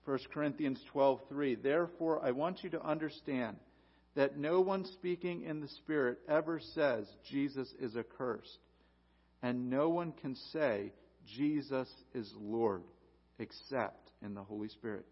[0.04, 3.56] 1 Corinthians 12:3 Therefore I want you to understand
[4.16, 8.60] that no one speaking in the spirit ever says Jesus is accursed
[9.42, 10.92] and no one can say
[11.26, 12.84] Jesus is Lord
[13.40, 15.06] except in the Holy Spirit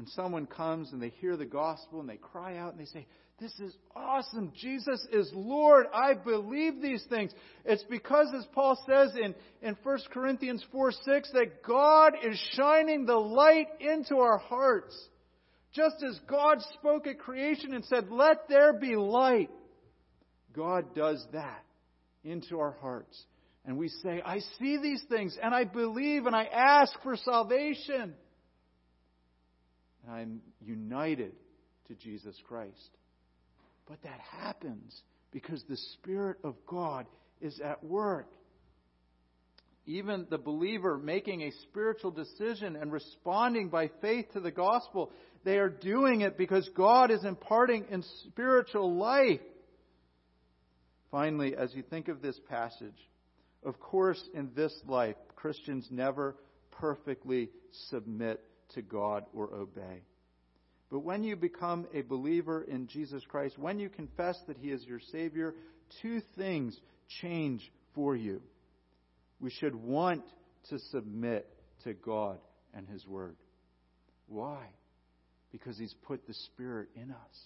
[0.00, 3.06] when someone comes and they hear the gospel and they cry out and they say,
[3.38, 4.50] This is awesome.
[4.56, 5.88] Jesus is Lord.
[5.92, 7.32] I believe these things.
[7.66, 13.04] It's because, as Paul says in, in 1 Corinthians 4 6, that God is shining
[13.04, 14.98] the light into our hearts.
[15.74, 19.50] Just as God spoke at creation and said, Let there be light,
[20.56, 21.62] God does that
[22.24, 23.22] into our hearts.
[23.66, 28.14] And we say, I see these things and I believe and I ask for salvation.
[30.08, 31.32] I'm united
[31.88, 32.90] to Jesus Christ.
[33.86, 37.06] But that happens because the Spirit of God
[37.40, 38.28] is at work.
[39.86, 45.10] Even the believer making a spiritual decision and responding by faith to the gospel,
[45.44, 49.40] they are doing it because God is imparting in spiritual life.
[51.10, 53.08] Finally, as you think of this passage,
[53.64, 56.36] of course, in this life, Christians never
[56.70, 57.50] perfectly
[57.88, 58.40] submit
[58.74, 60.02] to God or obey.
[60.90, 64.84] But when you become a believer in Jesus Christ, when you confess that He is
[64.84, 65.54] your Savior,
[66.02, 66.78] two things
[67.20, 68.42] change for you.
[69.38, 70.22] We should want
[70.68, 71.48] to submit
[71.84, 72.38] to God
[72.74, 73.36] and His Word.
[74.26, 74.66] Why?
[75.52, 77.38] Because He's put the Spirit in us.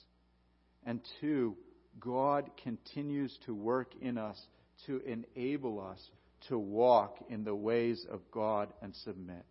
[0.86, 1.56] And two,
[2.00, 4.40] God continues to work in us
[4.86, 6.00] to enable us
[6.48, 9.44] to walk in the ways of God and submit.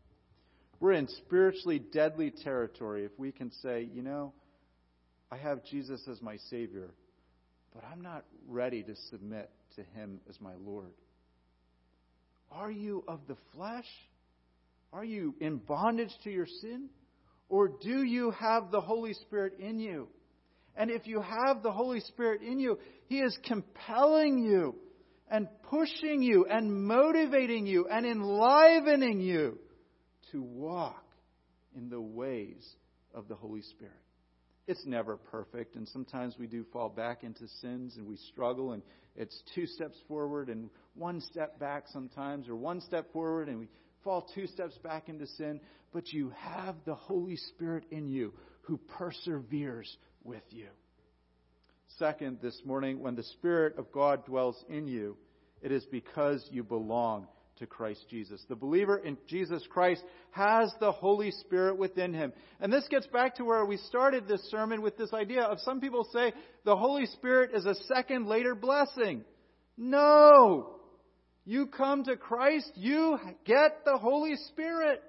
[0.84, 4.34] We're in spiritually deadly territory if we can say, you know,
[5.32, 6.90] I have Jesus as my Savior,
[7.74, 10.92] but I'm not ready to submit to Him as my Lord.
[12.52, 13.88] Are you of the flesh?
[14.92, 16.90] Are you in bondage to your sin?
[17.48, 20.10] Or do you have the Holy Spirit in you?
[20.76, 24.76] And if you have the Holy Spirit in you, He is compelling you
[25.32, 29.60] and pushing you and motivating you and enlivening you
[30.34, 31.06] to walk
[31.76, 32.68] in the ways
[33.14, 33.94] of the Holy Spirit.
[34.68, 38.82] It's never perfect, and sometimes we do fall back into sins and we struggle, and
[39.16, 43.68] it's two steps forward and one step back sometimes, or one step forward and we
[44.04, 45.60] fall two steps back into sin.
[45.94, 50.68] But you have the Holy Spirit in you who perseveres with you.
[52.00, 55.16] Second, this morning, when the Spirit of God dwells in you,
[55.62, 57.28] it is because you belong
[57.60, 58.44] to Christ Jesus.
[58.50, 62.34] The believer in Jesus Christ has the Holy Spirit within him.
[62.60, 65.80] And this gets back to where we started this sermon with this idea of some
[65.80, 66.34] people say
[66.66, 69.24] the Holy Spirit is a second later blessing.
[69.78, 70.76] No!
[71.46, 75.02] You come to Christ, you get the Holy Spirit.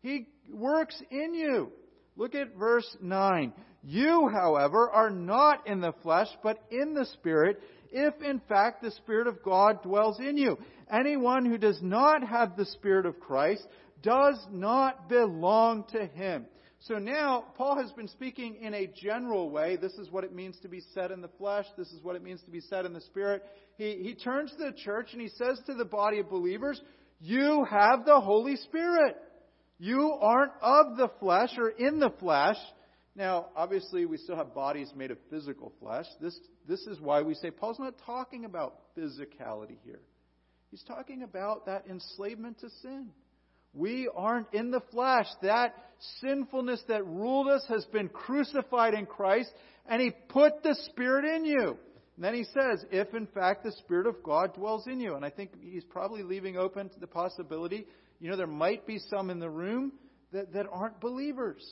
[0.00, 1.70] He works in you.
[2.16, 3.52] Look at verse 9.
[3.82, 7.60] You, however, are not in the flesh, but in the Spirit,
[7.96, 10.58] if in fact the Spirit of God dwells in you.
[10.92, 13.66] Anyone who does not have the Spirit of Christ
[14.02, 16.44] does not belong to him.
[16.80, 19.76] So now, Paul has been speaking in a general way.
[19.76, 21.64] This is what it means to be set in the flesh.
[21.78, 23.42] This is what it means to be set in the Spirit.
[23.78, 26.80] He, he turns to the church and he says to the body of believers,
[27.18, 29.16] You have the Holy Spirit.
[29.78, 32.58] You aren't of the flesh or in the flesh.
[33.16, 36.04] Now, obviously, we still have bodies made of physical flesh.
[36.20, 40.00] This, this is why we say Paul's not talking about physicality here.
[40.70, 43.08] He's talking about that enslavement to sin.
[43.72, 45.26] We aren't in the flesh.
[45.40, 45.74] That
[46.20, 49.50] sinfulness that ruled us has been crucified in Christ,
[49.88, 51.78] and He put the Spirit in you.
[52.16, 55.14] And then He says, if in fact the Spirit of God dwells in you.
[55.14, 57.86] And I think He's probably leaving open to the possibility,
[58.20, 59.92] you know, there might be some in the room
[60.32, 61.64] that, that aren't believers.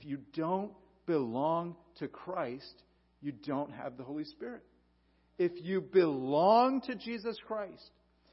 [0.00, 0.72] If you don't
[1.06, 2.82] belong to Christ,
[3.20, 4.62] you don't have the Holy Spirit.
[5.38, 7.90] If you belong to Jesus Christ,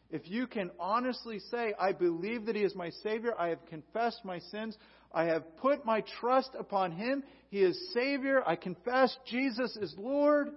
[0.09, 4.23] if you can honestly say, I believe that He is my Savior, I have confessed
[4.23, 4.77] my sins,
[5.11, 10.49] I have put my trust upon Him, He is Savior, I confess Jesus is Lord,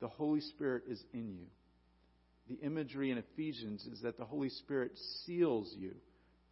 [0.00, 1.46] the Holy Spirit is in you.
[2.48, 4.92] The imagery in Ephesians is that the Holy Spirit
[5.24, 5.94] seals you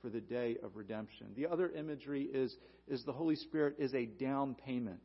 [0.01, 1.28] for the day of redemption.
[1.36, 2.55] The other imagery is,
[2.88, 5.01] is the Holy Spirit is a down payment.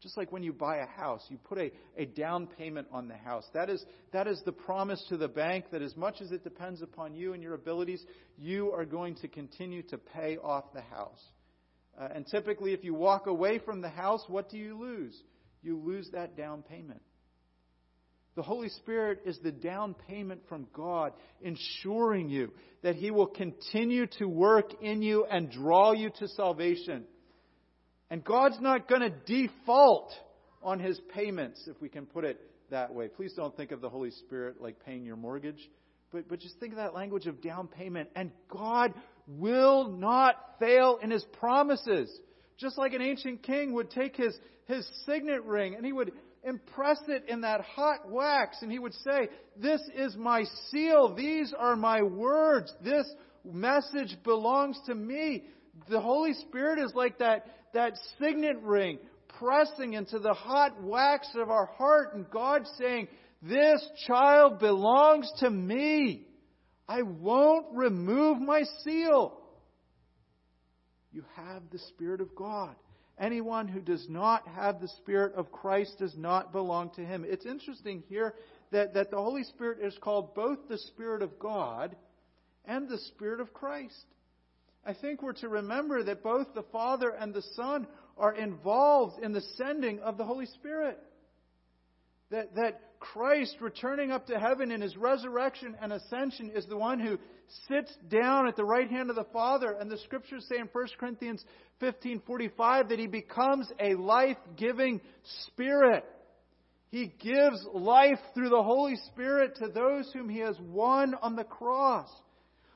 [0.00, 3.16] Just like when you buy a house, you put a, a down payment on the
[3.16, 3.46] house.
[3.54, 3.82] That is,
[4.12, 7.32] that is the promise to the bank that as much as it depends upon you
[7.32, 8.04] and your abilities,
[8.36, 11.22] you are going to continue to pay off the house.
[11.98, 15.18] Uh, and typically, if you walk away from the house, what do you lose?
[15.62, 17.00] You lose that down payment.
[18.36, 24.06] The Holy Spirit is the down payment from God, ensuring you that He will continue
[24.18, 27.04] to work in you and draw you to salvation.
[28.10, 30.12] And God's not going to default
[30.62, 33.08] on His payments, if we can put it that way.
[33.08, 35.70] Please don't think of the Holy Spirit like paying your mortgage,
[36.10, 38.08] but, but just think of that language of down payment.
[38.16, 38.94] And God
[39.28, 42.10] will not fail in His promises.
[42.56, 46.12] Just like an ancient king would take his, his signet ring and he would
[46.46, 51.14] impress it in that hot wax and he would say, This is my seal.
[51.14, 52.72] These are my words.
[52.82, 53.06] This
[53.44, 55.44] message belongs to me.
[55.88, 58.98] The Holy Spirit is like that, that signet ring
[59.38, 63.08] pressing into the hot wax of our heart and God saying,
[63.42, 66.26] This child belongs to me.
[66.88, 69.40] I won't remove my seal.
[71.12, 72.74] You have the Spirit of God.
[73.18, 77.24] Anyone who does not have the Spirit of Christ does not belong to him.
[77.26, 78.34] It's interesting here
[78.72, 81.94] that, that the Holy Spirit is called both the Spirit of God
[82.64, 84.04] and the Spirit of Christ.
[84.84, 87.86] I think we're to remember that both the Father and the Son
[88.18, 90.98] are involved in the sending of the Holy Spirit.
[92.30, 96.98] That, that Christ returning up to heaven in his resurrection and ascension is the one
[96.98, 97.18] who
[97.68, 99.72] sits down at the right hand of the Father.
[99.72, 101.44] And the scriptures say in 1 Corinthians
[101.80, 105.00] 15:45 that he becomes a life-giving
[105.46, 106.04] spirit.
[106.90, 111.44] He gives life through the Holy Spirit to those whom he has won on the
[111.44, 112.08] cross.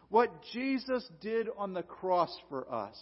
[0.09, 2.99] What Jesus did on the cross for us,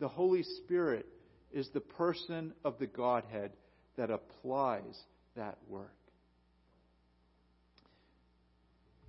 [0.00, 1.06] the Holy Spirit
[1.52, 3.52] is the person of the Godhead
[3.96, 4.98] that applies
[5.36, 5.94] that work.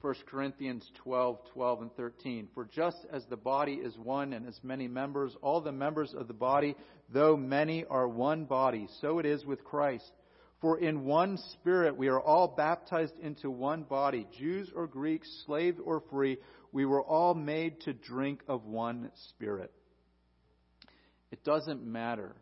[0.05, 2.47] 1 Corinthians 12, 12 and 13.
[2.53, 6.27] For just as the body is one and has many members, all the members of
[6.27, 6.75] the body,
[7.11, 10.11] though many, are one body, so it is with Christ.
[10.61, 15.77] For in one Spirit we are all baptized into one body, Jews or Greeks, slave
[15.83, 16.37] or free,
[16.71, 19.71] we were all made to drink of one Spirit.
[21.31, 22.35] It doesn't matter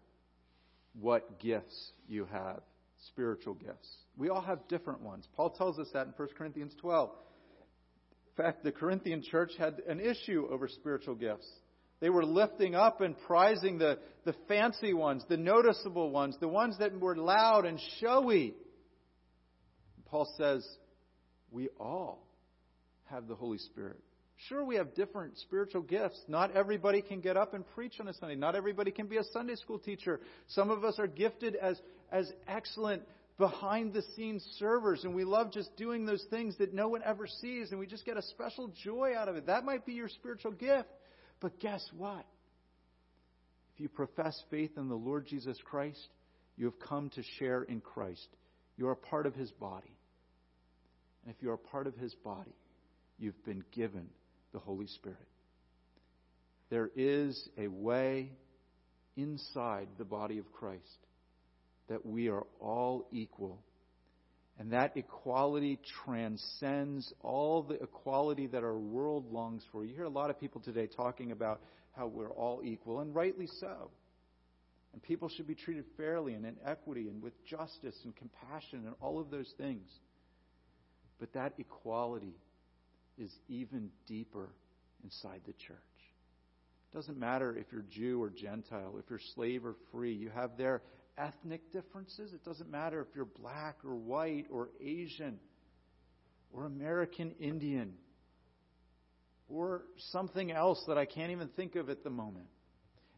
[1.00, 2.60] what gifts you have
[3.08, 3.90] spiritual gifts.
[4.18, 5.28] We all have different ones.
[5.36, 7.10] Paul tells us that in 1 Corinthians 12.
[8.38, 11.48] In fact, the Corinthian church had an issue over spiritual gifts.
[12.00, 16.78] They were lifting up and prizing the, the fancy ones, the noticeable ones, the ones
[16.80, 18.56] that were loud and showy.
[20.08, 20.68] Paul says,
[21.52, 22.28] We all
[23.06, 24.00] have the Holy Spirit.
[24.50, 26.20] Sure, we have different spiritual gifts.
[26.28, 28.36] Not everybody can get up and preach on a Sunday.
[28.36, 30.20] Not everybody can be a Sunday school teacher.
[30.48, 31.80] Some of us are gifted as,
[32.12, 33.04] as excellent
[33.38, 37.26] behind the scenes servers, and we love just doing those things that no one ever
[37.26, 39.48] sees, and we just get a special joy out of it.
[39.48, 40.90] That might be your spiritual gift.
[41.40, 42.26] But guess what?
[43.74, 46.08] If you profess faith in the Lord Jesus Christ,
[46.58, 48.28] you have come to share in Christ.
[48.78, 49.98] You are a part of his body.
[51.26, 52.56] And if you are a part of his body,
[53.18, 54.08] you've been given
[54.54, 55.18] the Holy Spirit.
[56.70, 58.32] There is a way
[59.16, 60.82] inside the body of Christ
[61.90, 63.60] that we are all equal.
[64.60, 69.84] And that equality transcends all the equality that our world longs for.
[69.84, 71.60] You hear a lot of people today talking about
[71.96, 73.90] how we're all equal, and rightly so.
[74.94, 78.96] And people should be treated fairly and in equity and with justice and compassion and
[79.02, 79.90] all of those things.
[81.20, 82.36] But that equality
[83.18, 84.50] is even deeper
[85.04, 85.78] inside the church.
[86.92, 90.58] It doesn't matter if you're Jew or Gentile, if you're slave or free, you have
[90.58, 90.82] their
[91.18, 92.34] ethnic differences.
[92.34, 95.40] It doesn't matter if you're black or white or Asian
[96.52, 97.94] or American Indian
[99.50, 102.48] or something else that I can't even think of at the moment.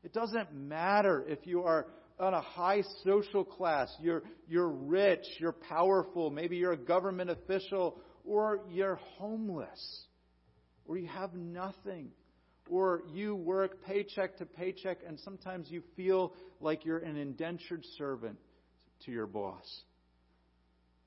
[0.03, 1.87] It doesn't matter if you are
[2.19, 7.99] on a high social class, you're, you're rich, you're powerful, maybe you're a government official,
[8.27, 10.05] or you're homeless,
[10.87, 12.09] or you have nothing
[12.69, 18.37] or you work paycheck to paycheck and sometimes you feel like you're an indentured servant
[19.05, 19.81] to your boss.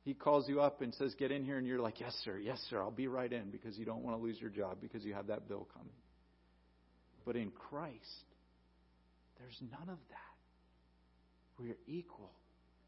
[0.05, 2.59] He calls you up and says, Get in here, and you're like, Yes, sir, yes,
[2.71, 5.15] sir, I'll be right in because you don't want to lose your job because you
[5.15, 5.93] have that bill coming.
[7.27, 8.25] But in Christ,
[9.39, 11.59] there's none of that.
[11.59, 12.31] We are equal,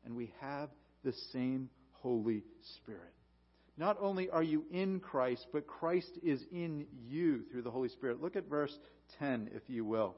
[0.04, 0.70] and we have
[1.04, 2.44] the same Holy
[2.76, 3.12] Spirit.
[3.80, 8.22] Not only are you in Christ, but Christ is in you through the Holy Spirit.
[8.22, 8.78] Look at verse
[9.18, 10.14] 10, if you will.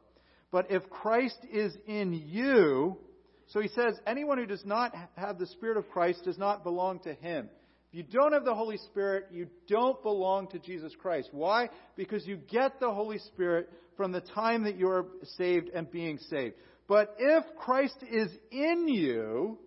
[0.51, 2.99] But if Christ is in you,
[3.47, 6.99] so he says, anyone who does not have the Spirit of Christ does not belong
[7.05, 7.49] to him.
[7.93, 11.29] If you don't have the Holy Spirit, you don't belong to Jesus Christ.
[11.31, 11.69] Why?
[11.95, 15.07] Because you get the Holy Spirit from the time that you're
[15.37, 16.57] saved and being saved.
[16.89, 19.59] But if Christ is in you,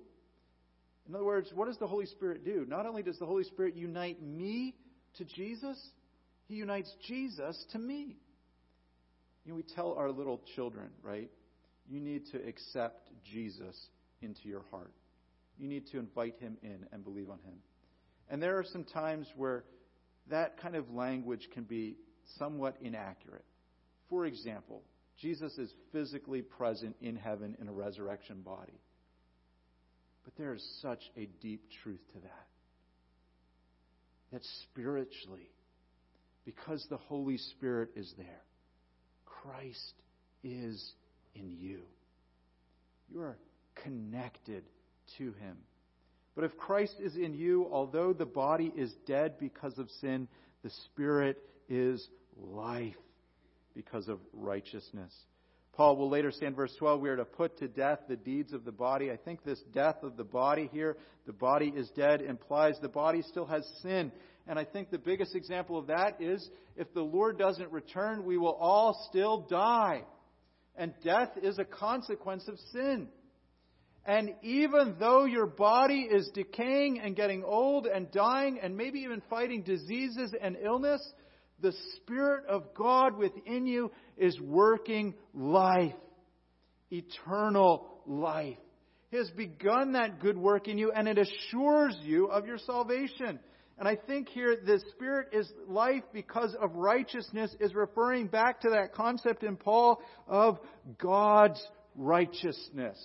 [1.08, 2.66] in other words, what does the Holy Spirit do?
[2.68, 4.76] Not only does the Holy Spirit unite me
[5.18, 5.80] to Jesus,
[6.47, 8.18] He unites Jesus to me.
[9.45, 11.30] You know, we tell our little children, right?
[11.88, 13.76] You need to accept Jesus
[14.22, 14.91] into your heart.
[15.60, 17.58] You need to invite Him in and believe on Him.
[18.30, 19.64] And there are some times where
[20.32, 21.97] that kind of language can be
[22.39, 23.45] somewhat inaccurate.
[24.10, 24.82] For example,
[25.22, 28.80] Jesus is physically present in heaven in a resurrection body.
[30.26, 32.47] But there is such a deep truth to that.
[34.34, 35.49] That spiritually,
[36.45, 38.41] because the Holy Spirit is there,
[39.26, 39.93] Christ
[40.43, 40.93] is
[41.36, 41.82] in you.
[43.13, 43.38] You are
[43.84, 44.63] connected
[45.17, 45.57] to Him.
[46.36, 50.28] But if Christ is in you, although the body is dead because of sin,
[50.63, 51.38] the Spirit
[51.69, 52.05] is
[52.38, 52.95] life
[53.73, 55.13] because of righteousness.
[55.76, 58.53] Paul will later say in verse 12, we are to put to death the deeds
[58.53, 59.11] of the body.
[59.11, 63.21] I think this death of the body here, the body is dead, implies the body
[63.21, 64.11] still has sin.
[64.47, 68.38] And I think the biggest example of that is if the Lord doesn't return, we
[68.38, 70.03] will all still die.
[70.78, 73.09] And death is a consequence of sin.
[74.05, 79.21] And even though your body is decaying and getting old and dying and maybe even
[79.30, 81.01] fighting diseases and illness,
[81.66, 85.95] the Spirit of God within you is working life,
[86.91, 88.57] eternal life.
[89.09, 93.39] He has begun that good work in you, and it assures you of your salvation.
[93.80, 98.70] And I think here the Spirit is life because of righteousness is referring back to
[98.70, 100.59] that concept in Paul of
[100.99, 101.61] God's
[101.95, 102.97] righteousness.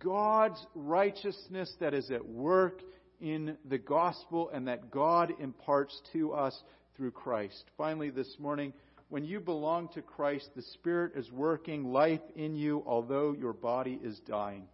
[0.00, 2.80] God's righteousness that is at work
[3.20, 6.60] in the gospel and that God imparts to us
[6.96, 7.64] through Christ.
[7.76, 8.72] Finally, this morning,
[9.08, 13.98] when you belong to Christ, the Spirit is working life in you, although your body
[14.02, 14.64] is dying.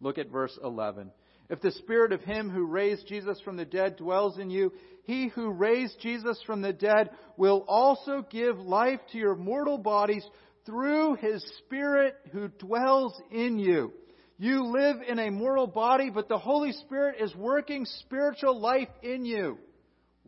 [0.00, 1.10] Look at verse 11.
[1.48, 4.72] If the Spirit of Him who raised Jesus from the dead dwells in you,
[5.04, 10.24] He who raised Jesus from the dead will also give life to your mortal bodies
[10.66, 13.92] through His Spirit who dwells in you.
[14.36, 19.24] You live in a mortal body, but the Holy Spirit is working spiritual life in
[19.24, 19.58] you.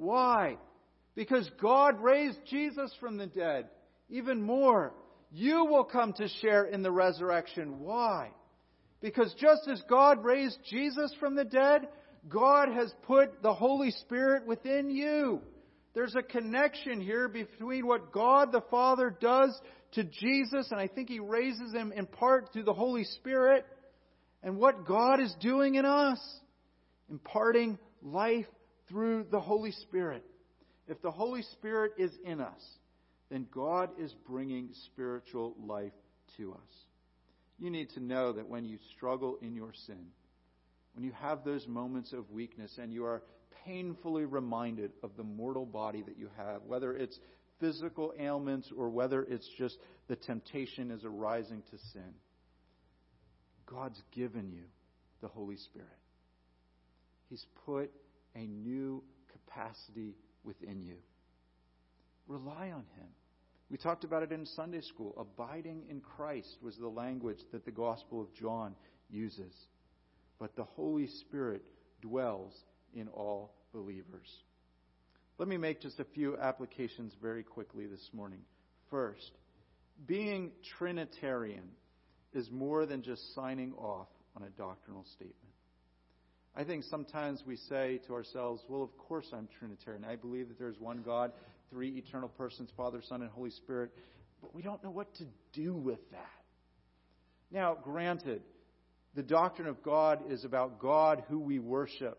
[0.00, 0.56] Why?
[1.14, 3.66] Because God raised Jesus from the dead.
[4.08, 4.94] Even more,
[5.30, 7.80] you will come to share in the resurrection.
[7.80, 8.30] Why?
[9.02, 11.86] Because just as God raised Jesus from the dead,
[12.30, 15.42] God has put the Holy Spirit within you.
[15.94, 19.54] There's a connection here between what God the Father does
[19.92, 23.66] to Jesus, and I think He raises him in part through the Holy Spirit,
[24.42, 26.20] and what God is doing in us,
[27.10, 28.46] imparting life
[28.90, 30.24] through the Holy Spirit.
[30.88, 32.62] If the Holy Spirit is in us,
[33.30, 35.92] then God is bringing spiritual life
[36.36, 36.74] to us.
[37.58, 40.06] You need to know that when you struggle in your sin,
[40.94, 43.22] when you have those moments of weakness and you are
[43.64, 47.18] painfully reminded of the mortal body that you have, whether it's
[47.60, 49.76] physical ailments or whether it's just
[50.08, 52.14] the temptation is arising to sin,
[53.66, 54.64] God's given you
[55.20, 55.88] the Holy Spirit.
[57.28, 57.92] He's put
[58.34, 59.02] a new
[59.32, 60.96] capacity within you.
[62.26, 63.08] Rely on Him.
[63.70, 65.14] We talked about it in Sunday school.
[65.16, 68.74] Abiding in Christ was the language that the Gospel of John
[69.08, 69.54] uses.
[70.38, 71.62] But the Holy Spirit
[72.00, 72.52] dwells
[72.94, 74.28] in all believers.
[75.38, 78.40] Let me make just a few applications very quickly this morning.
[78.90, 79.30] First,
[80.06, 81.70] being Trinitarian
[82.32, 85.49] is more than just signing off on a doctrinal statement.
[86.56, 90.04] I think sometimes we say to ourselves, well, of course I'm Trinitarian.
[90.04, 91.32] I believe that there's one God,
[91.70, 93.90] three eternal persons, Father, Son, and Holy Spirit,
[94.42, 96.26] but we don't know what to do with that.
[97.52, 98.42] Now, granted,
[99.14, 102.18] the doctrine of God is about God who we worship.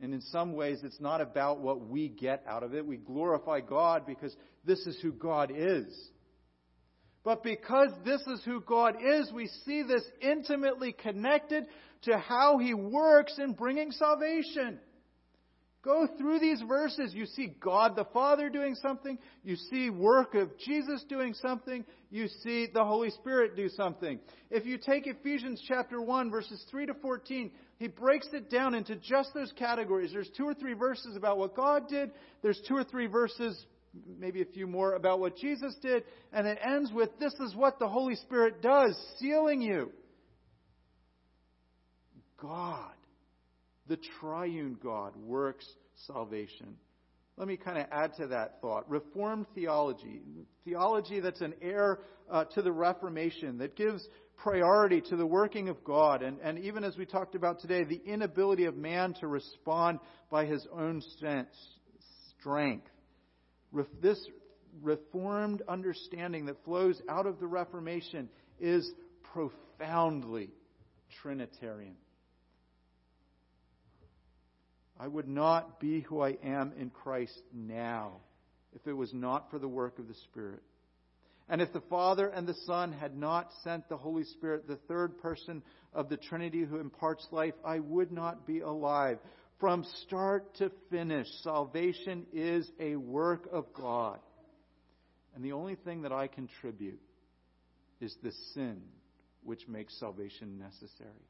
[0.00, 2.84] And in some ways, it's not about what we get out of it.
[2.84, 4.34] We glorify God because
[4.64, 5.86] this is who God is.
[7.24, 11.64] But because this is who God is, we see this intimately connected
[12.04, 14.78] to how He works in bringing salvation.
[15.84, 17.12] Go through these verses.
[17.12, 19.18] You see God the Father doing something.
[19.42, 21.84] You see work of Jesus doing something.
[22.10, 24.18] You see the Holy Spirit do something.
[24.50, 28.96] If you take Ephesians chapter 1 verses 3 to 14, he breaks it down into
[28.96, 30.10] just those categories.
[30.10, 33.66] There's two or three verses about what God did, there's two or three verses,
[34.18, 37.78] maybe a few more, about what Jesus did, and it ends with this is what
[37.78, 39.92] the Holy Spirit does, sealing you.
[42.40, 42.92] God,
[43.86, 45.66] the triune God, works
[46.06, 46.76] salvation.
[47.36, 48.88] Let me kind of add to that thought.
[48.88, 50.20] Reformed theology,
[50.64, 54.06] theology that's an heir uh, to the Reformation, that gives
[54.36, 58.00] priority to the working of God, and, and even as we talked about today, the
[58.04, 59.98] inability of man to respond
[60.30, 61.02] by his own
[62.40, 62.86] strength.
[64.00, 64.24] This
[64.82, 68.28] reformed understanding that flows out of the Reformation
[68.60, 68.90] is
[69.32, 70.50] profoundly
[71.22, 71.96] Trinitarian.
[75.04, 78.12] I would not be who I am in Christ now
[78.74, 80.62] if it was not for the work of the Spirit.
[81.46, 85.18] And if the Father and the Son had not sent the Holy Spirit, the third
[85.18, 89.18] person of the Trinity who imparts life, I would not be alive.
[89.60, 94.20] From start to finish, salvation is a work of God.
[95.34, 97.02] And the only thing that I contribute
[98.00, 98.80] is the sin
[99.42, 101.28] which makes salvation necessary.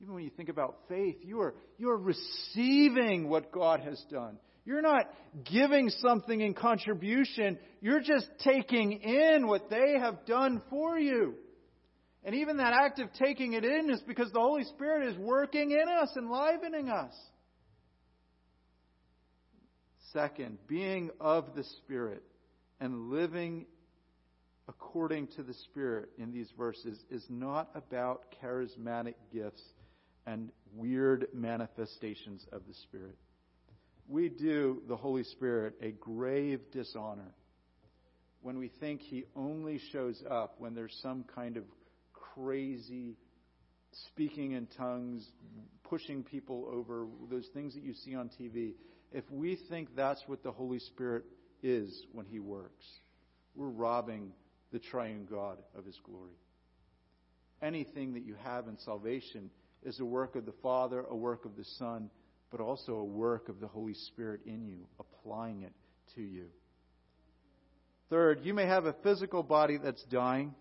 [0.00, 4.38] Even when you think about faith, you are, you are receiving what God has done.
[4.64, 5.06] You're not
[5.50, 7.58] giving something in contribution.
[7.80, 11.34] You're just taking in what they have done for you.
[12.22, 15.70] And even that act of taking it in is because the Holy Spirit is working
[15.70, 17.14] in us, enlivening us.
[20.12, 22.22] Second, being of the Spirit
[22.80, 23.66] and living
[24.68, 29.62] according to the Spirit in these verses is not about charismatic gifts
[30.26, 33.16] and weird manifestations of the Spirit.
[34.08, 37.34] We do the Holy Spirit a grave dishonor
[38.40, 41.64] when we think He only shows up when there's some kind of
[42.12, 43.16] crazy
[44.08, 45.26] speaking in tongues,
[45.84, 48.74] pushing people over, those things that you see on TV.
[49.12, 51.24] If we think that's what the Holy Spirit
[51.62, 52.84] is when He works,
[53.54, 54.32] we're robbing
[54.72, 56.36] the triune God of His glory.
[57.60, 59.50] Anything that you have in salvation
[59.84, 62.10] is a work of the Father, a work of the Son,
[62.50, 65.72] but also a work of the Holy Spirit in you, applying it
[66.14, 66.46] to you.
[68.10, 70.54] Third, you may have a physical body that's dying.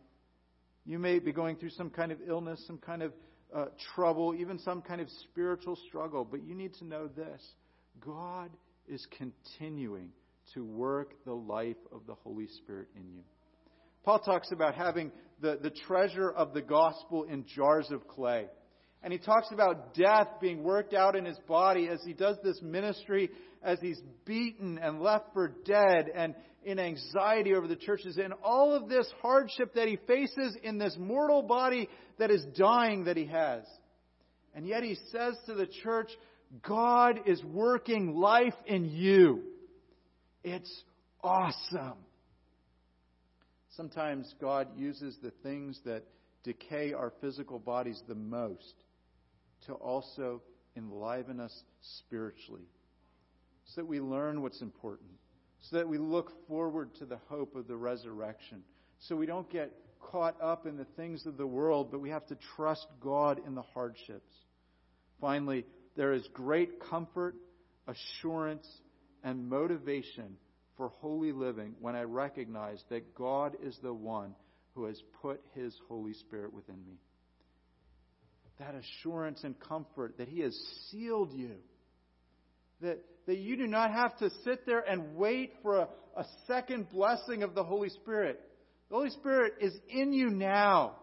[0.86, 3.14] You may be going through some kind of illness, some kind of
[3.56, 3.66] uh,
[3.96, 7.42] trouble, even some kind of spiritual struggle, but you need to know this
[8.06, 8.50] God
[8.88, 10.10] is continuing
[10.54, 13.24] to work the life of the Holy Spirit in you.
[14.04, 15.12] Paul talks about having
[15.42, 18.48] the, the treasure of the gospel in jars of clay.
[19.04, 22.62] And he talks about death being worked out in his body as he does this
[22.62, 23.30] ministry,
[23.64, 28.74] as he's beaten and left for dead and in anxiety over the churches, and all
[28.74, 31.88] of this hardship that he faces in this mortal body
[32.20, 33.64] that is dying that he has.
[34.54, 36.10] And yet he says to the church,
[36.68, 39.44] God is working life in you.
[40.44, 40.84] It's
[41.24, 42.00] awesome.
[43.78, 46.04] Sometimes God uses the things that
[46.44, 48.74] decay our physical bodies the most
[49.66, 50.42] to also
[50.76, 52.68] enliven us spiritually
[53.66, 55.10] so that we learn what's important,
[55.62, 58.64] so that we look forward to the hope of the resurrection,
[59.00, 62.26] so we don't get caught up in the things of the world, but we have
[62.28, 64.32] to trust God in the hardships.
[65.20, 67.36] Finally, there is great comfort,
[67.88, 68.68] assurance,
[69.24, 70.38] and motivation
[70.78, 74.36] for holy living when I recognize that God is the one
[74.76, 77.00] who has put His Holy Spirit within me
[78.60, 80.58] that assurance and comfort that He has
[80.90, 81.56] sealed you.
[82.82, 86.90] That, that you do not have to sit there and wait for a, a second
[86.90, 88.40] blessing of the Holy Spirit.
[88.90, 90.96] The Holy Spirit is in you now.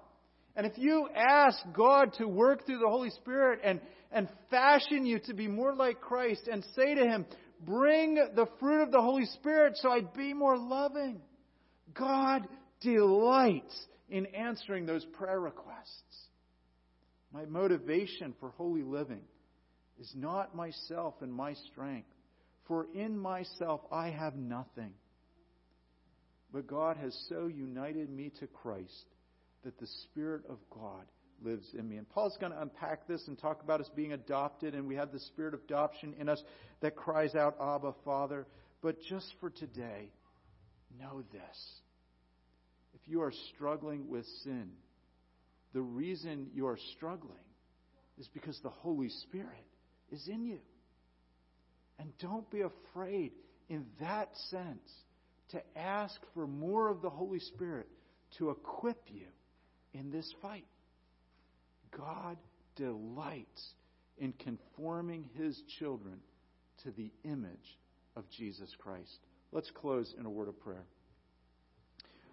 [0.57, 3.81] And if you ask God to work through the Holy Spirit and,
[4.13, 7.27] and fashion you to be more like Christ and say to Him,
[7.61, 11.21] Bring the fruit of the Holy Spirit so I'd be more loving,
[11.93, 12.47] God
[12.81, 13.75] delights
[14.09, 16.24] in answering those prayer requests.
[17.35, 19.23] My motivation for holy living
[20.01, 22.09] is not myself and my strength,
[22.69, 24.93] for in myself I have nothing.
[26.53, 29.07] But God has so united me to Christ
[29.65, 31.05] that the Spirit of God
[31.43, 31.97] lives in me.
[31.97, 35.11] And Paul's going to unpack this and talk about us being adopted, and we have
[35.11, 36.41] the Spirit of adoption in us
[36.83, 38.47] that cries out, Abba, Father.
[38.81, 40.13] But just for today,
[41.01, 41.81] know this.
[42.95, 44.71] If you are struggling with sin,
[45.75, 47.35] the reason you're struggling
[48.19, 49.67] is because the Holy Spirit
[50.11, 50.61] is in you.
[51.99, 53.33] And don't be afraid
[53.69, 54.91] in that sense
[55.51, 57.89] to ask for more of the Holy Spirit
[58.39, 59.27] to equip you
[59.93, 60.67] in this fight.
[61.97, 62.37] God
[62.77, 63.75] delights
[64.19, 66.19] in conforming his children
[66.85, 67.79] to the image
[68.17, 69.19] of Jesus Christ.
[69.53, 70.85] Let's close in a word of prayer.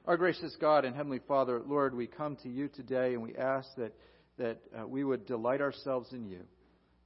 [0.08, 3.70] Our gracious God and Heavenly Father, Lord, we come to you today and we ask
[3.78, 3.94] that,
[4.40, 6.40] that uh, we would delight ourselves in you,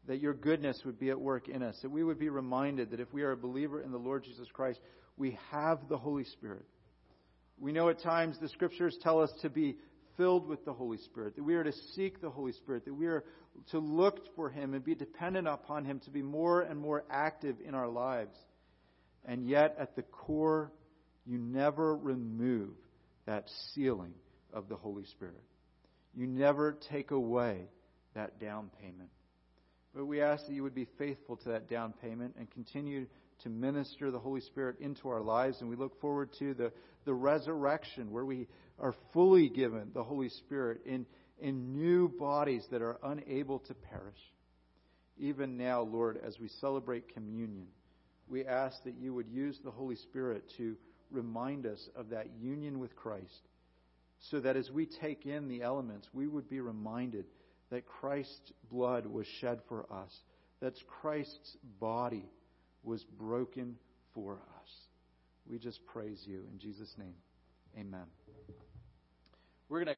[0.07, 3.01] that your goodness would be at work in us, that we would be reminded that
[3.01, 4.79] if we are a believer in the Lord Jesus Christ,
[5.17, 6.63] we have the Holy Spirit.
[7.59, 9.75] We know at times the scriptures tell us to be
[10.15, 13.07] filled with the Holy Spirit, that we are to seek the Holy Spirit, that we
[13.07, 13.25] are
[13.71, 17.57] to look for Him and be dependent upon Him to be more and more active
[17.67, 18.37] in our lives.
[19.25, 20.71] And yet, at the core,
[21.25, 22.69] you never remove
[23.25, 24.13] that sealing
[24.53, 25.43] of the Holy Spirit.
[26.13, 27.67] You never take away
[28.13, 29.09] that down payment.
[29.93, 33.07] But we ask that you would be faithful to that down payment and continue
[33.43, 35.61] to minister the Holy Spirit into our lives.
[35.61, 36.71] And we look forward to the,
[37.05, 38.47] the resurrection where we
[38.79, 41.05] are fully given the Holy Spirit in,
[41.39, 44.19] in new bodies that are unable to perish.
[45.17, 47.67] Even now, Lord, as we celebrate communion,
[48.27, 50.75] we ask that you would use the Holy Spirit to
[51.11, 53.47] remind us of that union with Christ,
[54.19, 57.25] so that as we take in the elements, we would be reminded
[57.69, 60.11] that Christ's blood was shed for us,
[60.61, 62.25] that Christ's body
[62.83, 63.75] was broken
[64.13, 64.71] for us.
[65.49, 67.15] We just praise you in Jesus' name.
[67.77, 68.05] Amen.
[69.69, 69.93] We're going to